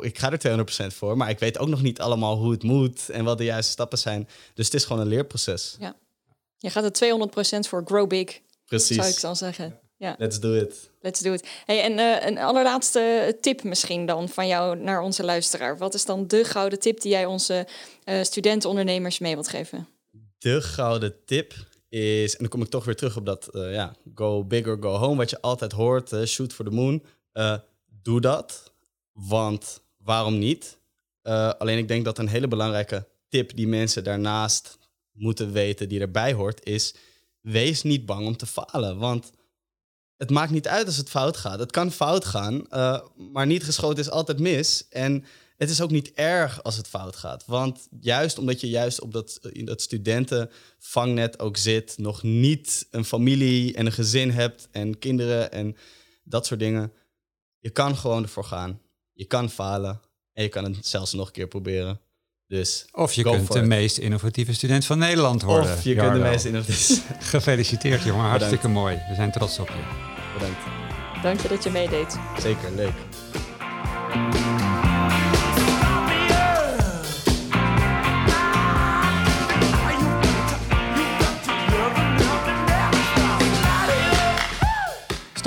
ik 0.00 0.18
ga 0.18 0.32
er 0.32 0.66
200% 0.92 0.94
voor, 0.94 1.16
maar 1.16 1.30
ik 1.30 1.38
weet 1.38 1.58
ook 1.58 1.68
nog 1.68 1.82
niet 1.82 2.00
allemaal 2.00 2.36
hoe 2.36 2.50
het 2.50 2.62
moet 2.62 3.08
en 3.08 3.24
wat 3.24 3.38
de 3.38 3.44
juiste 3.44 3.72
stappen 3.72 3.98
zijn. 3.98 4.28
Dus 4.54 4.64
het 4.64 4.74
is 4.74 4.84
gewoon 4.84 5.02
een 5.02 5.08
leerproces. 5.08 5.76
Ja. 5.80 5.96
Je 6.58 6.70
gaat 6.70 7.00
er 7.00 7.18
200% 7.66 7.68
voor 7.68 7.82
grow 7.84 8.08
big. 8.08 8.40
Precies. 8.64 8.96
Zou 8.96 9.08
ik 9.08 9.20
dan 9.20 9.36
zeggen. 9.36 9.78
Ja. 9.96 10.14
Let's 10.18 10.40
do 10.40 10.54
it. 10.54 10.90
Let's 11.00 11.20
do 11.20 11.32
it. 11.32 11.48
Hey, 11.64 11.82
en 11.82 11.92
uh, 11.98 12.26
een 12.26 12.38
allerlaatste 12.38 13.36
tip 13.40 13.62
misschien 13.62 14.06
dan 14.06 14.28
van 14.28 14.46
jou 14.46 14.76
naar 14.76 15.00
onze 15.00 15.24
luisteraar. 15.24 15.78
Wat 15.78 15.94
is 15.94 16.04
dan 16.04 16.26
de 16.26 16.44
gouden 16.44 16.78
tip 16.78 17.00
die 17.00 17.10
jij 17.10 17.26
onze 17.26 17.66
uh, 18.04 18.22
studentenondernemers 18.22 19.18
mee 19.18 19.34
wilt 19.34 19.48
geven? 19.48 19.88
De 20.38 20.62
gouden 20.62 21.14
tip 21.24 21.54
is, 21.88 22.32
en 22.32 22.38
dan 22.38 22.48
kom 22.48 22.62
ik 22.62 22.68
toch 22.68 22.84
weer 22.84 22.96
terug 22.96 23.16
op 23.16 23.26
dat 23.26 23.48
uh, 23.52 23.72
ja, 23.72 23.96
go 24.14 24.44
big 24.44 24.66
or 24.66 24.76
go 24.80 24.96
home, 24.96 25.16
wat 25.16 25.30
je 25.30 25.40
altijd 25.40 25.72
hoort, 25.72 26.14
shoot 26.26 26.52
for 26.52 26.64
the 26.64 26.70
moon. 26.70 27.02
doe 28.02 28.20
dat. 28.20 28.72
Want 29.12 29.80
waarom 29.96 30.38
niet? 30.38 30.78
Alleen 31.58 31.78
ik 31.78 31.88
denk 31.88 32.04
dat 32.04 32.18
een 32.18 32.28
hele 32.28 32.48
belangrijke 32.48 33.06
tip 33.28 33.56
die 33.56 33.68
mensen 33.68 34.04
daarnaast 34.04 34.78
moeten 35.12 35.52
weten, 35.52 35.88
die 35.88 36.00
erbij 36.00 36.32
hoort, 36.32 36.64
is: 36.64 36.94
wees 37.40 37.82
niet 37.82 38.06
bang 38.06 38.26
om 38.26 38.36
te 38.36 38.46
falen. 38.46 38.98
Want 38.98 39.30
het 40.16 40.30
maakt 40.30 40.50
niet 40.50 40.68
uit 40.68 40.86
als 40.86 40.96
het 40.96 41.08
fout 41.08 41.36
gaat. 41.36 41.58
Het 41.58 41.70
kan 41.70 41.92
fout 41.92 42.24
gaan, 42.24 42.66
maar 43.32 43.46
niet 43.46 43.64
geschoten 43.64 43.98
is 43.98 44.10
altijd 44.10 44.38
mis. 44.38 44.88
En 44.88 45.24
het 45.58 45.70
is 45.70 45.80
ook 45.80 45.90
niet 45.90 46.12
erg 46.12 46.62
als 46.62 46.76
het 46.76 46.88
fout 46.88 47.16
gaat. 47.16 47.44
Want 47.46 47.88
juist 48.00 48.38
omdat 48.38 48.60
je 48.60 48.68
juist 48.68 49.00
op 49.00 49.12
dat, 49.12 49.38
in 49.52 49.64
dat 49.64 49.82
studentenvangnet 49.82 51.38
ook 51.38 51.56
zit, 51.56 51.94
nog 51.98 52.22
niet 52.22 52.86
een 52.90 53.04
familie 53.04 53.74
en 53.74 53.86
een 53.86 53.92
gezin 53.92 54.30
hebt 54.30 54.68
en 54.70 54.98
kinderen 54.98 55.52
en 55.52 55.76
dat 56.22 56.46
soort 56.46 56.60
dingen, 56.60 56.92
je 57.58 57.70
kan 57.70 57.96
gewoon 57.96 58.22
ervoor 58.22 58.44
gaan. 58.44 58.80
Je 59.12 59.24
kan 59.24 59.50
falen 59.50 60.00
en 60.32 60.42
je 60.42 60.48
kan 60.48 60.64
het 60.64 60.86
zelfs 60.86 61.12
nog 61.12 61.26
een 61.26 61.32
keer 61.32 61.48
proberen. 61.48 62.00
Dus 62.46 62.86
of 62.92 63.12
je 63.12 63.22
kunt 63.22 63.52
de 63.52 63.62
meest 63.62 63.98
innovatieve 63.98 64.52
student 64.52 64.84
van 64.84 64.98
Nederland 64.98 65.42
worden. 65.42 65.72
Of 65.72 65.84
je 65.84 65.94
kunt 65.94 66.12
de 66.12 66.18
meest 66.18 66.44
innovatieve. 66.44 67.02
Gefeliciteerd 67.20 68.02
jongen, 68.02 68.24
hartstikke 68.24 68.68
mooi. 68.68 68.96
We 69.08 69.14
zijn 69.14 69.32
trots 69.32 69.58
op 69.58 69.68
je. 69.68 69.82
Bedankt. 70.34 70.60
Dank 71.22 71.40
je 71.40 71.48
dat 71.48 71.64
je 71.64 71.70
meedeed. 71.70 72.18
Zeker, 72.40 72.74
leuk. 72.74 74.47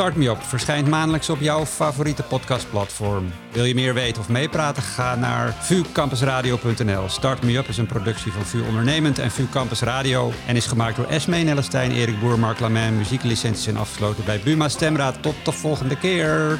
Start 0.01 0.15
Me 0.15 0.29
Up 0.29 0.43
verschijnt 0.43 0.87
maandelijks 0.87 1.29
op 1.29 1.39
jouw 1.39 1.65
favoriete 1.65 2.23
podcastplatform. 2.23 3.31
Wil 3.51 3.63
je 3.63 3.75
meer 3.75 3.93
weten 3.93 4.21
of 4.21 4.29
meepraten? 4.29 4.83
Ga 4.83 5.15
naar 5.15 5.55
vucampusradio.nl. 5.59 7.09
Start 7.09 7.43
Me 7.43 7.57
Up 7.57 7.67
is 7.67 7.77
een 7.77 7.85
productie 7.85 8.31
van 8.31 8.45
VU 8.45 8.61
Ondernemend 8.61 9.19
en 9.19 9.31
VU 9.31 9.45
Campus 9.51 9.81
Radio... 9.81 10.31
en 10.47 10.55
is 10.55 10.65
gemaakt 10.65 10.95
door 10.95 11.05
Esme 11.05 11.37
Nellestein, 11.37 11.91
Erik 11.91 12.19
Boer, 12.19 12.39
Mark 12.39 12.59
Lamijn. 12.59 12.97
Muzieklicenties 12.97 13.63
zijn 13.63 13.77
afgesloten 13.77 14.25
bij 14.25 14.41
Buma 14.43 14.69
Stemraad. 14.69 15.21
Tot 15.21 15.35
de 15.43 15.51
volgende 15.51 15.97
keer. 15.97 16.59